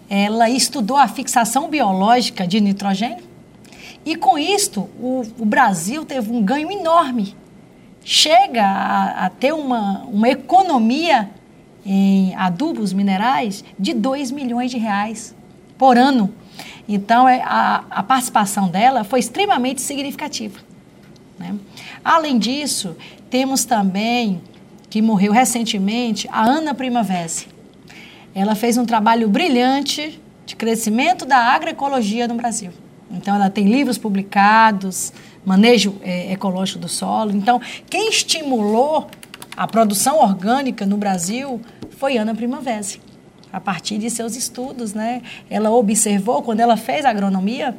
Ela 0.09 0.49
estudou 0.49 0.95
a 0.95 1.07
fixação 1.07 1.69
biológica 1.69 2.47
de 2.47 2.61
nitrogênio 2.61 3.25
e, 4.05 4.15
com 4.15 4.37
isto, 4.37 4.89
o, 5.01 5.23
o 5.37 5.45
Brasil 5.45 6.05
teve 6.05 6.31
um 6.31 6.41
ganho 6.41 6.71
enorme. 6.71 7.35
Chega 8.05 8.63
a, 8.63 9.25
a 9.25 9.29
ter 9.29 9.53
uma, 9.53 10.05
uma 10.05 10.29
economia 10.29 11.29
em 11.85 12.33
adubos 12.35 12.93
minerais 12.93 13.65
de 13.77 13.93
2 13.93 14.31
milhões 14.31 14.71
de 14.71 14.77
reais 14.77 15.35
por 15.77 15.97
ano. 15.97 16.33
Então, 16.87 17.27
é, 17.27 17.41
a, 17.41 17.83
a 17.89 18.01
participação 18.01 18.69
dela 18.69 19.03
foi 19.03 19.19
extremamente 19.19 19.81
significativa. 19.81 20.66
Né? 21.39 21.55
Além 22.03 22.37
disso, 22.37 22.95
temos 23.29 23.65
também, 23.65 24.41
que 24.89 25.01
morreu 25.01 25.31
recentemente, 25.31 26.27
a 26.31 26.43
Ana 26.43 26.73
Primavera. 26.73 27.27
Ela 28.33 28.55
fez 28.55 28.77
um 28.77 28.85
trabalho 28.85 29.27
brilhante 29.29 30.21
de 30.45 30.55
crescimento 30.55 31.25
da 31.25 31.37
agroecologia 31.37 32.27
no 32.27 32.35
Brasil. 32.35 32.71
Então, 33.11 33.35
ela 33.35 33.49
tem 33.49 33.65
livros 33.65 33.97
publicados, 33.97 35.13
manejo 35.45 35.95
é, 36.01 36.31
ecológico 36.31 36.79
do 36.79 36.89
solo. 36.89 37.31
Então, 37.31 37.61
quem 37.89 38.09
estimulou 38.09 39.07
a 39.55 39.65
produção 39.65 40.19
orgânica 40.19 40.85
no 40.85 40.97
Brasil 40.97 41.61
foi 41.97 42.17
Ana 42.17 42.35
Primavera 42.35 42.81
a 43.51 43.59
partir 43.59 43.97
de 43.97 44.09
seus 44.09 44.35
estudos, 44.35 44.93
né? 44.93 45.21
Ela 45.49 45.71
observou, 45.71 46.41
quando 46.41 46.59
ela 46.59 46.77
fez 46.77 47.05
agronomia, 47.05 47.75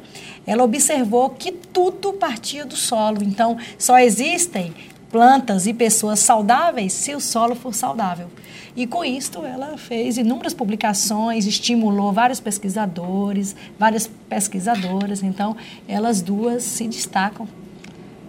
ela 0.49 0.63
observou 0.63 1.29
que 1.29 1.51
tudo 1.51 2.11
partia 2.11 2.65
do 2.65 2.75
solo. 2.75 3.21
Então, 3.21 3.55
só 3.77 3.99
existem 3.99 4.73
plantas 5.11 5.67
e 5.67 5.75
pessoas 5.75 6.17
saudáveis 6.17 6.91
se 6.91 7.13
o 7.13 7.19
solo 7.19 7.53
for 7.53 7.71
saudável. 7.71 8.27
E 8.75 8.87
com 8.87 9.05
isto 9.05 9.45
ela 9.45 9.77
fez 9.77 10.17
inúmeras 10.17 10.55
publicações, 10.55 11.45
estimulou 11.45 12.11
vários 12.11 12.39
pesquisadores, 12.39 13.55
várias 13.77 14.09
pesquisadoras. 14.27 15.21
Então, 15.21 15.55
elas 15.87 16.19
duas 16.19 16.63
se 16.63 16.87
destacam 16.87 17.47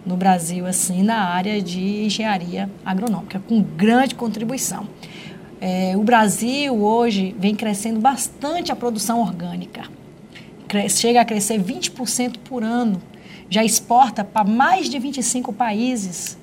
no 0.05 0.15
Brasil 0.15 0.67
assim 0.67 1.01
na 1.01 1.23
área 1.23 1.59
de 1.59 2.05
engenharia 2.05 2.69
agronômica, 2.85 3.41
com 3.47 3.63
grande 3.63 4.13
contribuição. 4.13 4.87
É, 5.59 5.97
o 5.97 6.03
Brasil 6.03 6.75
hoje 6.75 7.35
vem 7.39 7.55
crescendo 7.55 7.99
bastante 7.99 8.71
a 8.71 8.75
produção 8.75 9.21
orgânica. 9.21 10.00
Chega 10.89 11.21
a 11.21 11.25
crescer 11.25 11.61
20% 11.61 12.37
por 12.43 12.63
ano. 12.63 13.01
Já 13.49 13.63
exporta 13.63 14.23
para 14.23 14.45
mais 14.45 14.89
de 14.89 14.97
25 14.97 15.51
países 15.51 16.37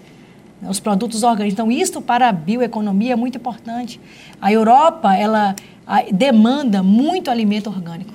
né, 0.60 0.68
os 0.68 0.78
produtos 0.80 1.22
orgânicos. 1.22 1.54
Então, 1.54 1.70
isso 1.70 2.00
para 2.02 2.28
a 2.28 2.32
bioeconomia 2.32 3.12
é 3.12 3.16
muito 3.16 3.38
importante. 3.38 4.00
A 4.40 4.52
Europa, 4.52 5.14
ela 5.14 5.54
demanda 6.12 6.82
muito 6.82 7.30
alimento 7.30 7.68
orgânico. 7.68 8.14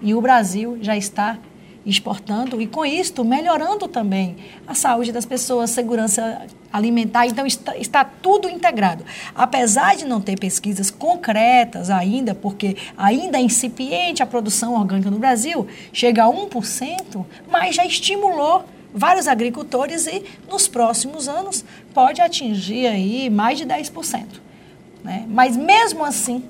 E 0.00 0.14
o 0.14 0.20
Brasil 0.20 0.78
já 0.80 0.96
está 0.96 1.38
exportando 1.84 2.60
e 2.60 2.66
com 2.66 2.84
isto 2.84 3.24
melhorando 3.24 3.88
também 3.88 4.36
a 4.66 4.74
saúde 4.74 5.12
das 5.12 5.26
pessoas, 5.26 5.70
segurança 5.70 6.46
alimentar. 6.72 7.26
Então 7.26 7.46
está, 7.46 7.76
está, 7.76 8.04
tudo 8.04 8.48
integrado. 8.48 9.04
Apesar 9.34 9.96
de 9.96 10.04
não 10.04 10.20
ter 10.20 10.38
pesquisas 10.38 10.90
concretas 10.90 11.90
ainda, 11.90 12.34
porque 12.34 12.76
ainda 12.96 13.38
é 13.38 13.42
incipiente 13.42 14.22
a 14.22 14.26
produção 14.26 14.74
orgânica 14.74 15.10
no 15.10 15.18
Brasil, 15.18 15.66
chega 15.92 16.24
a 16.24 16.28
1%, 16.28 17.24
mas 17.50 17.74
já 17.74 17.84
estimulou 17.84 18.64
vários 18.94 19.26
agricultores 19.26 20.06
e 20.06 20.22
nos 20.48 20.68
próximos 20.68 21.28
anos 21.28 21.64
pode 21.94 22.20
atingir 22.20 22.86
aí 22.86 23.30
mais 23.30 23.58
de 23.58 23.64
10%. 23.64 24.26
Né? 25.02 25.24
Mas 25.28 25.56
mesmo 25.56 26.04
assim, 26.04 26.44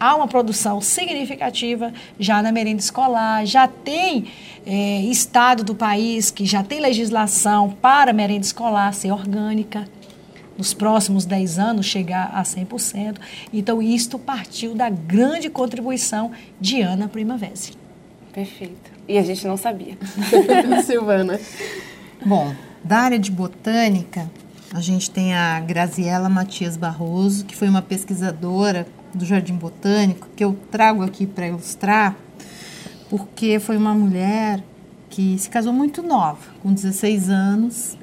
há 0.00 0.16
uma 0.16 0.26
produção 0.26 0.80
significativa 0.80 1.92
já 2.18 2.42
na 2.42 2.50
merenda 2.50 2.80
escolar, 2.80 3.44
já 3.44 3.68
tem 3.68 4.32
é, 4.66 5.02
estado 5.02 5.62
do 5.62 5.74
país 5.74 6.30
que 6.30 6.46
já 6.46 6.62
tem 6.62 6.80
legislação 6.80 7.70
para 7.82 8.12
merenda 8.14 8.46
escolar 8.46 8.92
ser 8.94 9.12
orgânica, 9.12 9.86
nos 10.56 10.74
próximos 10.74 11.24
10 11.24 11.58
anos 11.58 11.86
chegar 11.86 12.30
a 12.34 12.42
100%. 12.42 13.16
Então, 13.52 13.80
isto 13.80 14.18
partiu 14.18 14.74
da 14.74 14.90
grande 14.90 15.48
contribuição 15.48 16.32
de 16.60 16.82
Ana 16.82 17.08
Primavera. 17.08 17.54
Perfeito. 18.32 18.92
E 19.08 19.16
a 19.16 19.22
gente 19.22 19.46
não 19.46 19.56
sabia. 19.56 19.96
Silvana. 20.84 21.40
Bom, 22.24 22.54
da 22.84 22.98
área 22.98 23.18
de 23.18 23.30
botânica, 23.30 24.30
a 24.72 24.80
gente 24.80 25.10
tem 25.10 25.34
a 25.34 25.58
Graziela 25.60 26.28
Matias 26.28 26.76
Barroso, 26.76 27.44
que 27.46 27.56
foi 27.56 27.68
uma 27.68 27.82
pesquisadora 27.82 28.86
do 29.14 29.24
Jardim 29.24 29.54
Botânico, 29.54 30.28
que 30.36 30.44
eu 30.44 30.56
trago 30.70 31.02
aqui 31.02 31.26
para 31.26 31.48
ilustrar, 31.48 32.16
porque 33.08 33.58
foi 33.58 33.76
uma 33.76 33.94
mulher 33.94 34.62
que 35.08 35.36
se 35.38 35.50
casou 35.50 35.72
muito 35.72 36.02
nova, 36.02 36.38
com 36.62 36.72
16 36.72 37.28
anos, 37.28 37.98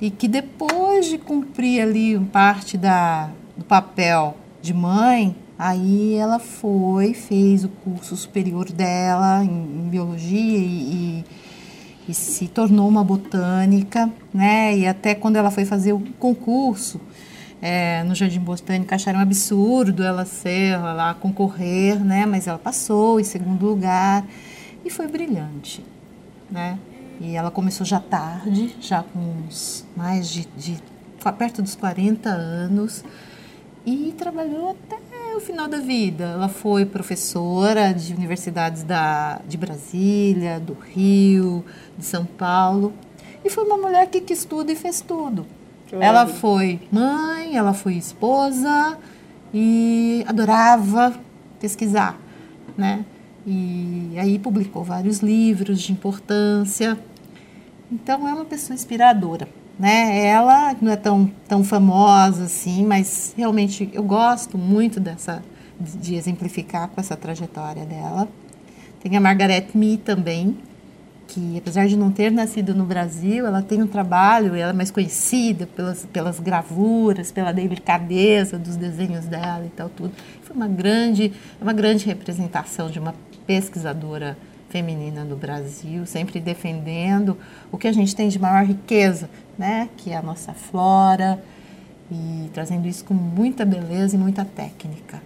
e 0.00 0.10
que 0.10 0.28
depois 0.28 1.06
de 1.06 1.18
cumprir 1.18 1.82
ali 1.82 2.18
parte 2.32 2.76
da, 2.76 3.30
do 3.56 3.64
papel 3.64 4.36
de 4.60 4.74
mãe, 4.74 5.36
Aí 5.58 6.14
ela 6.14 6.38
foi, 6.38 7.12
fez 7.14 7.64
o 7.64 7.68
curso 7.68 8.16
superior 8.16 8.70
dela 8.70 9.42
em, 9.42 9.48
em 9.48 9.88
biologia 9.88 10.38
e, 10.38 11.24
e, 12.06 12.10
e, 12.10 12.14
se 12.14 12.46
tornou 12.46 12.88
uma 12.88 13.02
botânica, 13.02 14.08
né? 14.32 14.78
E 14.78 14.86
até 14.86 15.16
quando 15.16 15.34
ela 15.34 15.50
foi 15.50 15.64
fazer 15.64 15.92
o 15.92 16.00
concurso 16.16 17.00
é, 17.60 18.02
no 18.04 18.14
Jardim 18.14 18.40
Botânico, 18.40 18.94
acharam 18.94 19.20
absurdo 19.20 20.02
ela 20.02 20.24
ser 20.24 20.76
lá 20.78 21.14
concorrer, 21.14 21.98
né? 22.02 22.24
Mas 22.26 22.46
ela 22.46 22.58
passou 22.58 23.18
em 23.18 23.24
segundo 23.24 23.66
lugar 23.66 24.24
e 24.84 24.90
foi 24.90 25.08
brilhante, 25.08 25.84
né? 26.50 26.78
E 27.20 27.34
ela 27.34 27.50
começou 27.50 27.84
já 27.84 27.98
tarde, 27.98 28.76
já 28.80 29.02
com 29.02 29.18
uns 29.18 29.84
mais 29.96 30.28
de, 30.28 30.46
de 30.56 30.78
perto 31.36 31.60
dos 31.60 31.74
40 31.74 32.30
anos 32.30 33.04
e 33.84 34.14
trabalhou 34.16 34.70
até 34.70 34.96
o 35.36 35.40
final 35.40 35.66
da 35.68 35.78
vida. 35.78 36.24
Ela 36.24 36.48
foi 36.48 36.86
professora 36.86 37.92
de 37.92 38.14
universidades 38.14 38.82
da, 38.82 39.40
de 39.46 39.56
Brasília, 39.56 40.60
do 40.60 40.74
Rio, 40.74 41.64
de 41.96 42.04
São 42.04 42.24
Paulo. 42.24 42.92
E 43.44 43.50
foi 43.50 43.64
uma 43.64 43.76
mulher 43.76 44.06
que 44.08 44.20
quis 44.20 44.44
tudo 44.44 44.70
e 44.70 44.76
fez 44.76 45.00
tudo. 45.00 45.46
Ela 45.92 46.26
foi 46.26 46.80
mãe, 46.92 47.56
ela 47.56 47.72
foi 47.72 47.94
esposa 47.94 48.98
e 49.52 50.24
adorava 50.26 51.14
pesquisar, 51.60 52.18
né? 52.76 53.04
E 53.46 54.14
aí 54.18 54.38
publicou 54.38 54.84
vários 54.84 55.20
livros 55.20 55.80
de 55.80 55.92
importância. 55.92 56.98
Então 57.90 58.28
é 58.28 58.34
uma 58.34 58.44
pessoa 58.44 58.74
inspiradora 58.74 59.48
né? 59.78 60.26
Ela 60.26 60.74
não 60.80 60.90
é 60.90 60.96
tão, 60.96 61.30
tão 61.46 61.62
famosa 61.62 62.44
assim, 62.44 62.84
mas 62.84 63.32
realmente 63.36 63.88
eu 63.92 64.02
gosto 64.02 64.58
muito 64.58 64.98
dessa 64.98 65.42
de, 65.78 66.16
exemplificar 66.16 66.88
com 66.88 67.00
essa 67.00 67.16
trajetória 67.16 67.84
dela. 67.84 68.28
Tem 69.00 69.16
a 69.16 69.20
Margaret 69.20 69.68
Mee 69.74 69.96
também, 69.96 70.58
que 71.28 71.58
apesar 71.58 71.86
de 71.86 71.96
não 71.96 72.10
ter 72.10 72.32
nascido 72.32 72.74
no 72.74 72.84
Brasil, 72.84 73.46
ela 73.46 73.62
tem 73.62 73.82
um 73.82 73.86
trabalho, 73.86 74.54
ela 74.54 74.70
é 74.70 74.72
mais 74.72 74.90
conhecida 74.90 75.66
pelas, 75.66 76.06
pelas 76.06 76.40
gravuras, 76.40 77.30
pela 77.30 77.52
delicadeza 77.52 78.58
dos 78.58 78.76
desenhos 78.76 79.26
dela 79.26 79.66
e 79.66 79.68
tal 79.68 79.90
tudo. 79.90 80.12
Foi 80.42 80.56
uma 80.56 80.66
grande, 80.66 81.32
uma 81.60 81.74
grande 81.74 82.06
representação 82.06 82.90
de 82.90 82.98
uma 82.98 83.14
pesquisadora 83.46 84.38
feminina 84.70 85.22
no 85.22 85.36
Brasil, 85.36 86.06
sempre 86.06 86.40
defendendo 86.40 87.36
o 87.70 87.76
que 87.76 87.86
a 87.86 87.92
gente 87.92 88.16
tem 88.16 88.28
de 88.28 88.38
maior 88.38 88.64
riqueza, 88.64 89.28
né, 89.56 89.88
que 89.96 90.10
é 90.10 90.16
a 90.16 90.22
nossa 90.22 90.52
flora, 90.52 91.42
e 92.10 92.48
trazendo 92.54 92.88
isso 92.88 93.04
com 93.04 93.14
muita 93.14 93.64
beleza 93.64 94.16
e 94.16 94.18
muita 94.18 94.44
técnica. 94.44 95.22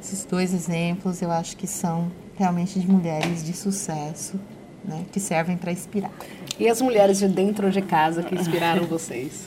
Esses 0.00 0.24
dois 0.24 0.54
exemplos 0.54 1.20
eu 1.20 1.30
acho 1.30 1.56
que 1.56 1.66
são 1.66 2.10
realmente 2.34 2.80
de 2.80 2.90
mulheres 2.90 3.44
de 3.44 3.52
sucesso, 3.52 4.38
né, 4.86 5.04
que 5.12 5.20
servem 5.20 5.56
para 5.56 5.72
inspirar. 5.72 6.10
E 6.58 6.68
as 6.68 6.80
mulheres 6.80 7.18
de 7.18 7.28
dentro 7.28 7.70
de 7.70 7.82
casa 7.82 8.22
que 8.22 8.34
inspiraram 8.34 8.84
vocês? 8.86 9.44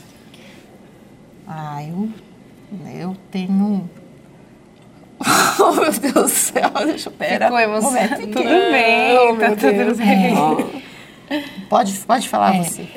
Ah, 1.46 1.82
eu, 1.82 2.08
eu 2.94 3.16
tenho 3.30 3.88
oh, 5.60 5.72
meu 5.72 5.92
Deus 5.92 6.14
do 6.14 6.28
céu, 6.28 6.70
deixa 6.86 7.08
eu 7.08 7.12
pera. 7.12 7.46
Ficou 7.46 7.60
emocionado. 7.60 8.26
Tudo 8.28 8.42
bem, 8.42 9.36
tá 9.36 9.48
tudo 9.50 9.94
bem. 9.96 10.34
Pode, 11.68 11.92
pode 12.00 12.28
falar 12.28 12.56
é. 12.56 12.62
você. 12.62 12.88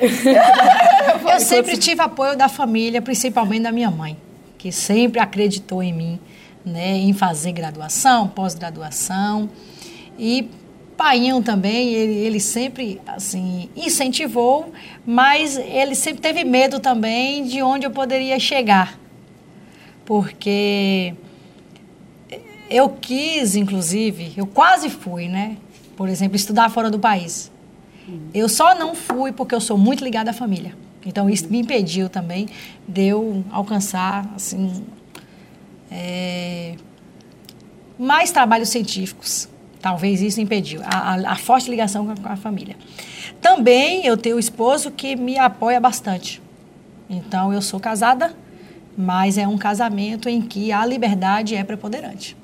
eu 1.30 1.40
sempre 1.40 1.76
tive 1.76 2.00
apoio 2.00 2.36
da 2.36 2.48
família, 2.48 3.02
principalmente 3.02 3.62
da 3.62 3.72
minha 3.72 3.90
mãe, 3.90 4.16
que 4.56 4.72
sempre 4.72 5.20
acreditou 5.20 5.82
em 5.82 5.92
mim, 5.92 6.20
né, 6.64 6.96
em 6.96 7.12
fazer 7.12 7.52
graduação, 7.52 8.26
pós-graduação. 8.26 9.50
E 10.18 10.50
Painho 10.96 11.42
também, 11.42 11.92
ele, 11.92 12.14
ele 12.14 12.40
sempre 12.40 13.00
assim 13.06 13.68
incentivou, 13.76 14.72
mas 15.04 15.56
ele 15.56 15.94
sempre 15.94 16.20
teve 16.20 16.44
medo 16.44 16.78
também 16.80 17.44
de 17.44 17.62
onde 17.62 17.86
eu 17.86 17.90
poderia 17.90 18.38
chegar. 18.38 18.98
Porque 20.04 21.14
eu 22.70 22.88
quis, 22.88 23.56
inclusive, 23.56 24.32
eu 24.36 24.46
quase 24.46 24.88
fui, 24.88 25.28
né? 25.28 25.56
Por 25.96 26.08
exemplo, 26.08 26.36
estudar 26.36 26.68
fora 26.70 26.90
do 26.90 26.98
país. 26.98 27.50
Eu 28.34 28.48
só 28.48 28.74
não 28.74 28.94
fui 28.94 29.32
porque 29.32 29.54
eu 29.54 29.60
sou 29.60 29.78
muito 29.78 30.04
ligada 30.04 30.30
à 30.30 30.34
família. 30.34 30.76
Então, 31.06 31.28
isso 31.28 31.48
me 31.50 31.58
impediu 31.58 32.08
também 32.08 32.48
de 32.86 33.06
eu 33.06 33.44
alcançar, 33.50 34.30
assim, 34.34 34.84
é, 35.90 36.76
mais 37.98 38.30
trabalhos 38.30 38.68
científicos. 38.68 39.48
Talvez 39.84 40.22
isso 40.22 40.40
impediu, 40.40 40.80
a, 40.82 41.12
a, 41.12 41.32
a 41.32 41.36
forte 41.36 41.68
ligação 41.68 42.06
com 42.06 42.12
a, 42.12 42.16
com 42.16 42.32
a, 42.32 42.36
família. 42.36 42.74
Também 43.38 44.06
eu 44.06 44.16
tenho 44.16 44.36
um 44.36 44.38
esposo 44.38 44.90
que 44.90 45.14
me 45.14 45.38
apoia 45.38 45.78
bastante. 45.78 46.40
Então, 47.06 47.52
eu 47.52 47.60
sou 47.60 47.78
casada, 47.78 48.34
mas 48.96 49.36
é 49.36 49.46
um 49.46 49.58
casamento 49.58 50.26
em 50.26 50.40
que 50.40 50.72
a 50.72 50.86
liberdade 50.86 51.54
é 51.54 51.62
preponderante. 51.62 52.34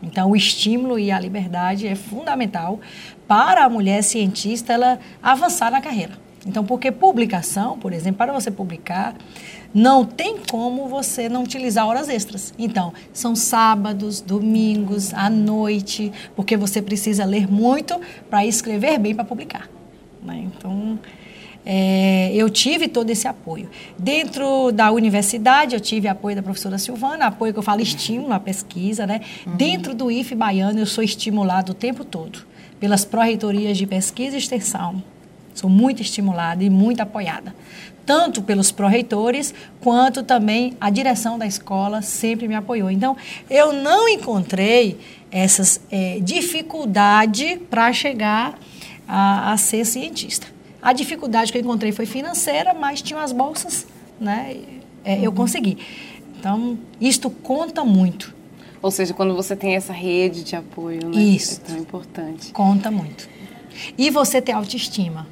Então, 0.00 0.30
o 0.30 0.36
estímulo 0.36 1.00
e 1.00 1.10
a 1.10 1.18
liberdade 1.18 1.84
é 1.84 1.96
fundamental 1.96 2.78
para 3.26 3.64
a 3.64 3.68
mulher 3.68 4.04
cientista 4.04 4.72
ela 4.72 5.00
avançar 5.20 5.72
na 5.72 5.80
carreira. 5.80 6.12
Então, 6.46 6.64
porque 6.64 6.92
publicação, 6.92 7.76
por 7.76 7.92
exemplo, 7.92 8.18
para 8.18 8.32
você 8.32 8.52
publicar, 8.52 9.16
não 9.74 10.04
tem 10.04 10.38
como 10.50 10.88
você 10.88 11.28
não 11.28 11.42
utilizar 11.42 11.86
horas 11.86 12.08
extras. 12.08 12.54
Então, 12.58 12.92
são 13.12 13.36
sábados, 13.36 14.20
domingos, 14.20 15.12
à 15.12 15.28
noite, 15.28 16.12
porque 16.34 16.56
você 16.56 16.80
precisa 16.80 17.24
ler 17.24 17.50
muito 17.50 18.00
para 18.30 18.44
escrever 18.46 18.98
bem 18.98 19.14
para 19.14 19.24
publicar. 19.24 19.68
Né? 20.22 20.46
Então, 20.46 20.98
é, 21.64 22.32
eu 22.34 22.48
tive 22.48 22.88
todo 22.88 23.10
esse 23.10 23.28
apoio. 23.28 23.68
Dentro 23.98 24.72
da 24.72 24.90
universidade, 24.90 25.74
eu 25.74 25.80
tive 25.80 26.08
apoio 26.08 26.34
da 26.34 26.42
professora 26.42 26.78
Silvana, 26.78 27.26
apoio 27.26 27.52
que 27.52 27.58
eu 27.58 27.62
falo 27.62 27.82
estímulo 27.82 28.32
à 28.32 28.40
pesquisa, 28.40 29.06
né? 29.06 29.20
Uhum. 29.46 29.56
Dentro 29.56 29.94
do 29.94 30.10
IFE 30.10 30.34
baiano, 30.34 30.78
eu 30.78 30.86
sou 30.86 31.04
estimulado 31.04 31.72
o 31.72 31.74
tempo 31.74 32.04
todo 32.04 32.46
pelas 32.80 33.04
pró-reitorias 33.04 33.76
de 33.76 33.86
pesquisa 33.86 34.36
e 34.36 34.38
extensão. 34.38 35.02
Sou 35.52 35.68
muito 35.68 36.00
estimulada 36.00 36.62
e 36.62 36.70
muito 36.70 37.00
apoiada, 37.00 37.54
tanto 38.08 38.40
pelos 38.40 38.72
pró-reitores, 38.72 39.52
quanto 39.82 40.22
também 40.22 40.72
a 40.80 40.88
direção 40.88 41.38
da 41.38 41.46
escola 41.46 42.00
sempre 42.00 42.48
me 42.48 42.54
apoiou. 42.54 42.90
Então, 42.90 43.14
eu 43.50 43.70
não 43.70 44.08
encontrei 44.08 44.98
essas 45.30 45.78
é, 45.90 46.18
dificuldade 46.18 47.60
para 47.68 47.92
chegar 47.92 48.58
a, 49.06 49.52
a 49.52 49.58
ser 49.58 49.84
cientista. 49.84 50.46
A 50.80 50.94
dificuldade 50.94 51.52
que 51.52 51.58
eu 51.58 51.60
encontrei 51.60 51.92
foi 51.92 52.06
financeira, 52.06 52.72
mas 52.72 53.02
tinha 53.02 53.20
as 53.20 53.30
bolsas, 53.30 53.86
né? 54.18 54.56
É, 55.04 55.16
uhum. 55.16 55.24
Eu 55.24 55.32
consegui. 55.32 55.76
Então, 56.40 56.78
isto 56.98 57.28
conta 57.28 57.84
muito. 57.84 58.34
Ou 58.80 58.90
seja, 58.90 59.12
quando 59.12 59.34
você 59.34 59.54
tem 59.54 59.76
essa 59.76 59.92
rede 59.92 60.44
de 60.44 60.56
apoio, 60.56 61.10
né? 61.10 61.20
Isso. 61.20 61.60
É 61.66 61.72
tão 61.72 61.76
importante. 61.76 62.52
Conta 62.52 62.90
muito. 62.90 63.28
E 63.98 64.08
você 64.08 64.40
ter 64.40 64.52
autoestima. 64.52 65.26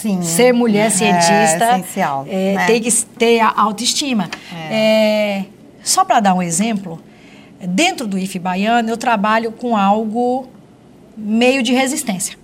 Sim. 0.00 0.22
Ser 0.22 0.52
mulher 0.52 0.86
é 0.86 0.90
cientista. 0.90 1.32
É 1.32 1.78
essencial. 1.78 2.26
É, 2.28 2.54
né? 2.54 2.66
Tem 2.66 2.80
que 2.80 2.90
ter 3.18 3.40
a 3.40 3.52
autoestima. 3.54 4.28
É. 4.52 4.74
É, 4.74 5.44
só 5.82 6.04
para 6.04 6.20
dar 6.20 6.34
um 6.34 6.42
exemplo, 6.42 7.00
dentro 7.60 8.06
do 8.06 8.18
IF 8.18 8.38
Baiano, 8.38 8.88
eu 8.88 8.96
trabalho 8.96 9.52
com 9.52 9.76
algo 9.76 10.48
meio 11.16 11.62
de 11.62 11.72
resistência 11.72 12.40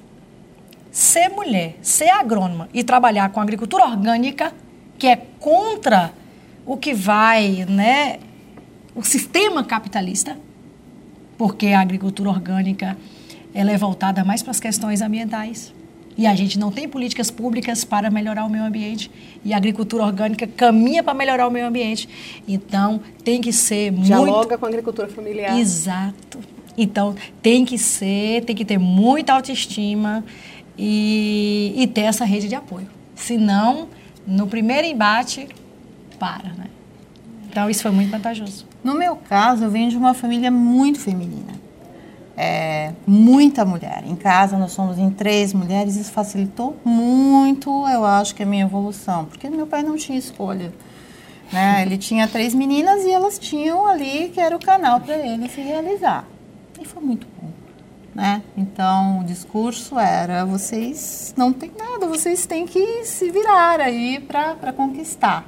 ser 0.97 1.29
mulher, 1.29 1.77
ser 1.83 2.09
agrônoma 2.09 2.71
e 2.73 2.83
trabalhar 2.83 3.29
com 3.29 3.39
agricultura 3.39 3.85
orgânica, 3.85 4.51
que 4.99 5.07
é 5.07 5.15
contra 5.39 6.11
o 6.65 6.75
que 6.75 6.95
vai, 6.95 7.67
né, 7.69 8.19
o 8.95 9.03
sistema 9.03 9.63
capitalista, 9.63 10.39
porque 11.37 11.67
a 11.67 11.81
agricultura 11.81 12.31
orgânica 12.31 12.97
ela 13.53 13.71
é 13.71 13.77
voltada 13.77 14.25
mais 14.25 14.43
para 14.43 14.53
as 14.53 14.59
questões 14.59 15.03
ambientais. 15.03 15.75
E 16.17 16.27
a 16.27 16.35
gente 16.35 16.59
não 16.59 16.71
tem 16.71 16.89
políticas 16.89 17.31
públicas 17.31 17.85
para 17.85 18.11
melhorar 18.11 18.47
o 18.47 18.51
meio 18.51 18.65
ambiente. 18.65 19.11
E 19.45 19.53
a 19.53 19.57
agricultura 19.57 20.05
orgânica 20.05 20.47
caminha 20.47 21.03
para 21.03 21.13
melhorar 21.13 21.47
o 21.47 21.51
meio 21.51 21.67
ambiente. 21.67 22.09
Então, 22.49 23.01
tem 23.23 23.41
que 23.41 23.53
ser 23.53 23.93
Dialoga 23.93 24.33
muito... 24.33 24.59
com 24.59 24.65
a 24.65 24.69
agricultura 24.69 25.09
familiar. 25.09 25.59
Exato. 25.59 26.39
Então, 26.77 27.15
tem 27.43 27.65
que 27.65 27.77
ser, 27.77 28.45
tem 28.45 28.57
que 28.57 28.65
ter 28.65 28.79
muita 28.79 29.35
autoestima 29.35 30.25
e, 30.79 31.75
e 31.77 31.87
ter 31.87 32.03
essa 32.03 32.25
rede 32.25 32.49
de 32.49 32.55
apoio. 32.55 32.89
Senão, 33.15 33.89
no 34.27 34.47
primeiro 34.47 34.87
embate, 34.87 35.49
para, 36.19 36.51
né? 36.55 36.67
Então, 37.51 37.69
isso 37.69 37.83
foi 37.83 37.91
muito 37.91 38.11
vantajoso. 38.11 38.67
No 38.83 38.95
meu 38.95 39.17
caso, 39.17 39.65
eu 39.65 39.71
venho 39.71 39.91
de 39.91 39.97
uma 39.97 40.15
família 40.15 40.51
muito 40.51 40.99
feminina. 40.99 41.66
É, 42.37 42.93
muita 43.07 43.65
mulher. 43.65 44.05
Em 44.07 44.15
casa, 44.15 44.59
nós 44.59 44.73
somos 44.73 44.99
em 44.99 45.11
três 45.11 45.55
mulheres. 45.55 45.97
Isso 45.97 46.13
facilitou 46.13 46.77
muito, 46.85 47.71
eu 47.89 48.05
acho, 48.05 48.35
que 48.35 48.43
a 48.43 48.47
minha 48.47 48.65
evolução. 48.65 49.25
Porque 49.25 49.49
meu 49.49 49.67
pai 49.67 49.83
não 49.83 49.97
tinha 49.97 50.19
escolha. 50.19 50.73
Né? 51.53 51.83
Ele 51.83 51.97
tinha 51.97 52.27
três 52.29 52.55
meninas 52.55 53.05
e 53.05 53.11
elas 53.11 53.39
tinham 53.39 53.87
ali 53.87 54.31
que 54.31 54.41
era 54.41 54.55
o 54.55 54.59
canal 54.59 55.01
para 55.01 55.17
ele 55.17 55.49
se 55.49 55.61
realizar. 55.61 56.27
E 56.81 56.85
foi 56.85 57.03
muito 57.03 57.27
bom. 57.41 57.49
Né? 58.15 58.43
Então 58.57 59.21
o 59.21 59.25
discurso 59.25 59.99
era: 59.99 60.45
vocês 60.45 61.35
não 61.37 61.53
têm 61.53 61.71
nada, 61.77 62.07
vocês 62.07 62.47
têm 62.47 62.67
que 62.67 63.05
se 63.05 63.31
virar 63.31 63.81
aí 63.81 64.19
para 64.21 64.73
conquistar. 64.73 65.45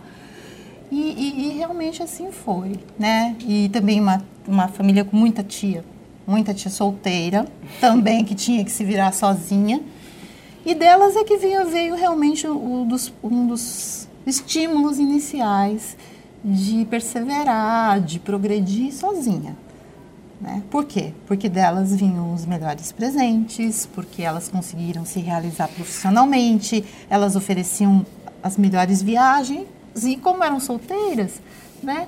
E, 0.90 0.96
e, 0.96 1.48
e, 1.48 1.59
realmente 1.59 2.03
assim 2.03 2.33
foi, 2.33 2.81
né? 2.98 3.37
E 3.40 3.68
também 3.68 4.01
uma, 4.01 4.22
uma 4.46 4.68
família 4.68 5.05
com 5.05 5.14
muita 5.16 5.42
tia, 5.42 5.85
muita 6.29 6.53
tia 6.53 6.71
solteira, 6.71 7.47
também 7.81 8.23
que 8.23 8.35
tinha 8.35 8.62
que 8.62 8.71
se 8.71 8.85
virar 8.85 9.12
sozinha. 9.12 9.81
E 10.67 10.75
delas 10.75 11.17
é 11.17 11.25
que 11.25 11.38
veio, 11.38 11.67
veio 11.67 11.95
realmente 11.95 12.47
o, 12.47 12.85
dos, 12.87 13.11
um 13.25 13.47
dos 13.47 14.07
estímulos 14.27 14.99
iniciais 14.99 15.97
de 16.45 16.85
perseverar, 16.85 18.01
de 18.03 18.21
progredir 18.21 18.93
sozinha. 18.93 19.57
Né? 20.38 20.62
Por 20.71 20.85
quê? 20.85 21.14
Porque 21.27 21.49
delas 21.49 21.97
vinham 21.97 22.35
os 22.35 22.45
melhores 22.45 22.93
presentes, 22.93 23.87
porque 23.87 24.23
elas 24.23 24.49
conseguiram 24.49 25.07
se 25.07 25.21
realizar 25.21 25.69
profissionalmente, 25.69 26.85
elas 27.09 27.35
ofereciam 27.37 28.05
as 28.43 28.59
melhores 28.59 29.01
viagens 29.01 29.67
e 30.05 30.17
como 30.17 30.45
eram 30.45 30.61
solteiras, 30.61 31.41
né? 31.83 32.07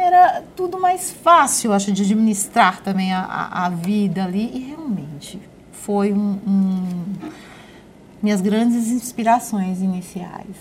Era 0.00 0.44
tudo 0.54 0.78
mais 0.78 1.10
fácil, 1.10 1.72
acho, 1.72 1.90
de 1.90 2.02
administrar 2.02 2.80
também 2.80 3.12
a, 3.12 3.20
a, 3.20 3.66
a 3.66 3.68
vida 3.68 4.22
ali 4.22 4.48
e 4.54 4.58
realmente 4.60 5.40
foi 5.72 6.12
um, 6.12 6.38
um, 6.46 7.04
minhas 8.22 8.40
grandes 8.40 8.92
inspirações 8.92 9.82
iniciais 9.82 10.56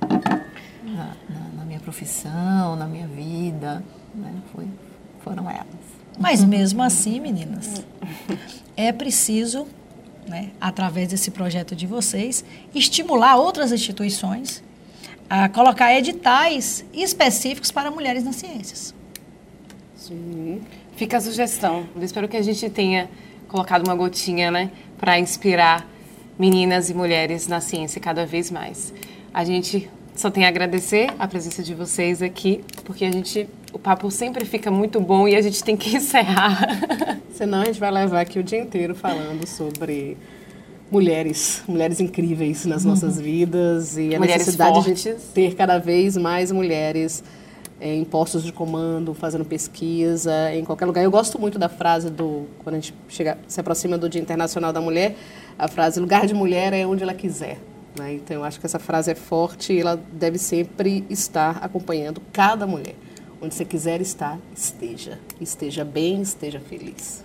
na, 0.00 1.16
na, 1.28 1.48
na 1.56 1.64
minha 1.64 1.80
profissão, 1.80 2.76
na 2.76 2.86
minha 2.86 3.08
vida, 3.08 3.82
né? 4.14 4.32
Foi, 4.54 4.68
foram 5.24 5.50
elas. 5.50 5.66
Mas 6.16 6.44
mesmo 6.44 6.80
assim, 6.80 7.18
meninas, 7.18 7.84
é 8.76 8.92
preciso, 8.92 9.66
né, 10.28 10.50
através 10.60 11.08
desse 11.08 11.32
projeto 11.32 11.74
de 11.74 11.86
vocês, 11.86 12.44
estimular 12.72 13.36
outras 13.36 13.72
instituições 13.72 14.62
a 15.28 15.48
colocar 15.48 15.94
editais 15.94 16.84
específicos 16.92 17.70
para 17.70 17.90
mulheres 17.90 18.24
nas 18.24 18.36
ciências. 18.36 18.94
Sim. 19.94 20.62
Fica 20.96 21.18
a 21.18 21.20
sugestão. 21.20 21.86
Eu 21.94 22.02
espero 22.02 22.28
que 22.28 22.36
a 22.36 22.42
gente 22.42 22.68
tenha 22.70 23.08
colocado 23.46 23.86
uma 23.86 23.94
gotinha, 23.94 24.50
né, 24.50 24.70
para 24.98 25.18
inspirar 25.18 25.86
meninas 26.38 26.90
e 26.90 26.94
mulheres 26.94 27.46
na 27.46 27.60
ciência 27.60 28.00
cada 28.00 28.24
vez 28.24 28.50
mais. 28.50 28.92
A 29.32 29.44
gente 29.44 29.88
só 30.14 30.30
tem 30.30 30.44
a 30.44 30.48
agradecer 30.48 31.10
a 31.18 31.28
presença 31.28 31.62
de 31.62 31.74
vocês 31.74 32.22
aqui, 32.22 32.64
porque 32.84 33.04
a 33.04 33.12
gente 33.12 33.48
o 33.72 33.78
papo 33.78 34.10
sempre 34.10 34.44
fica 34.44 34.70
muito 34.70 35.00
bom 35.00 35.28
e 35.28 35.36
a 35.36 35.42
gente 35.42 35.62
tem 35.62 35.76
que 35.76 35.94
encerrar. 35.96 36.58
Senão 37.32 37.62
a 37.62 37.64
gente 37.66 37.78
vai 37.78 37.90
levar 37.90 38.20
aqui 38.20 38.38
o 38.38 38.42
dia 38.42 38.58
inteiro 38.58 38.94
falando 38.94 39.46
sobre 39.46 40.16
mulheres, 40.90 41.62
mulheres 41.68 42.00
incríveis 42.00 42.64
nas 42.64 42.84
uhum. 42.84 42.90
nossas 42.90 43.20
vidas 43.20 43.96
e 43.96 44.14
a 44.14 44.18
mulheres 44.18 44.46
necessidade 44.46 44.74
fortes. 44.74 45.02
de 45.02 45.14
ter 45.34 45.54
cada 45.54 45.78
vez 45.78 46.16
mais 46.16 46.50
mulheres 46.50 47.22
em 47.80 48.04
postos 48.04 48.42
de 48.42 48.52
comando, 48.52 49.14
fazendo 49.14 49.44
pesquisa, 49.44 50.52
em 50.52 50.64
qualquer 50.64 50.86
lugar. 50.86 51.04
Eu 51.04 51.10
gosto 51.10 51.38
muito 51.38 51.58
da 51.58 51.68
frase 51.68 52.10
do 52.10 52.46
quando 52.64 52.74
a 52.74 52.78
gente 52.80 52.94
chega, 53.08 53.38
se 53.46 53.60
aproxima 53.60 53.96
do 53.96 54.08
Dia 54.08 54.20
Internacional 54.20 54.72
da 54.72 54.80
Mulher, 54.80 55.16
a 55.58 55.68
frase 55.68 56.00
lugar 56.00 56.26
de 56.26 56.34
mulher 56.34 56.72
é 56.72 56.86
onde 56.86 57.02
ela 57.02 57.14
quiser. 57.14 57.58
Né? 57.96 58.14
Então 58.14 58.36
eu 58.36 58.44
acho 58.44 58.58
que 58.58 58.66
essa 58.66 58.78
frase 58.78 59.10
é 59.10 59.14
forte 59.14 59.72
e 59.72 59.80
ela 59.80 60.00
deve 60.12 60.38
sempre 60.38 61.04
estar 61.08 61.58
acompanhando 61.62 62.20
cada 62.32 62.66
mulher. 62.66 62.94
Onde 63.40 63.54
você 63.54 63.64
quiser 63.64 64.00
estar, 64.00 64.38
esteja. 64.56 65.18
Esteja 65.40 65.84
bem, 65.84 66.20
esteja 66.20 66.58
feliz. 66.58 67.24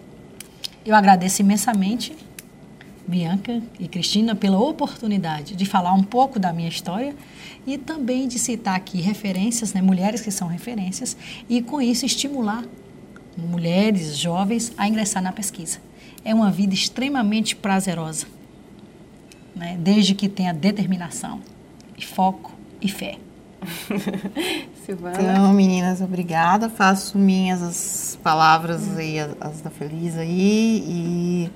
Eu 0.85 0.93
agradeço 0.93 1.41
imensamente 1.41 2.15
Bianca 3.05 3.61
e 3.79 3.87
Cristina 3.87 4.33
pela 4.33 4.57
oportunidade 4.57 5.55
de 5.55 5.65
falar 5.65 5.93
um 5.93 6.03
pouco 6.03 6.39
da 6.39 6.53
minha 6.53 6.69
história 6.69 7.15
e 7.67 7.77
também 7.77 8.27
de 8.27 8.39
citar 8.39 8.75
aqui 8.75 9.01
referências, 9.01 9.73
né, 9.73 9.81
mulheres 9.81 10.21
que 10.21 10.31
são 10.31 10.47
referências, 10.47 11.15
e 11.49 11.61
com 11.61 11.81
isso 11.81 12.05
estimular 12.05 12.63
mulheres 13.37 14.17
jovens 14.17 14.71
a 14.77 14.87
ingressar 14.87 15.21
na 15.21 15.31
pesquisa. 15.31 15.79
É 16.23 16.33
uma 16.33 16.51
vida 16.51 16.73
extremamente 16.73 17.55
prazerosa, 17.55 18.25
né, 19.55 19.77
desde 19.79 20.15
que 20.15 20.29
tenha 20.29 20.53
determinação, 20.53 21.41
e 21.97 22.05
foco 22.05 22.51
e 22.81 22.89
fé. 22.89 23.17
Silvana. 24.85 25.21
Então, 25.21 25.53
meninas, 25.53 26.01
obrigada. 26.01 26.69
Faço 26.69 27.17
minhas 27.17 27.61
as 27.61 28.19
palavras 28.21 28.97
aí, 28.97 29.19
as 29.39 29.61
da 29.61 29.69
Feliz 29.69 30.17
aí, 30.17 30.83
e 30.85 31.51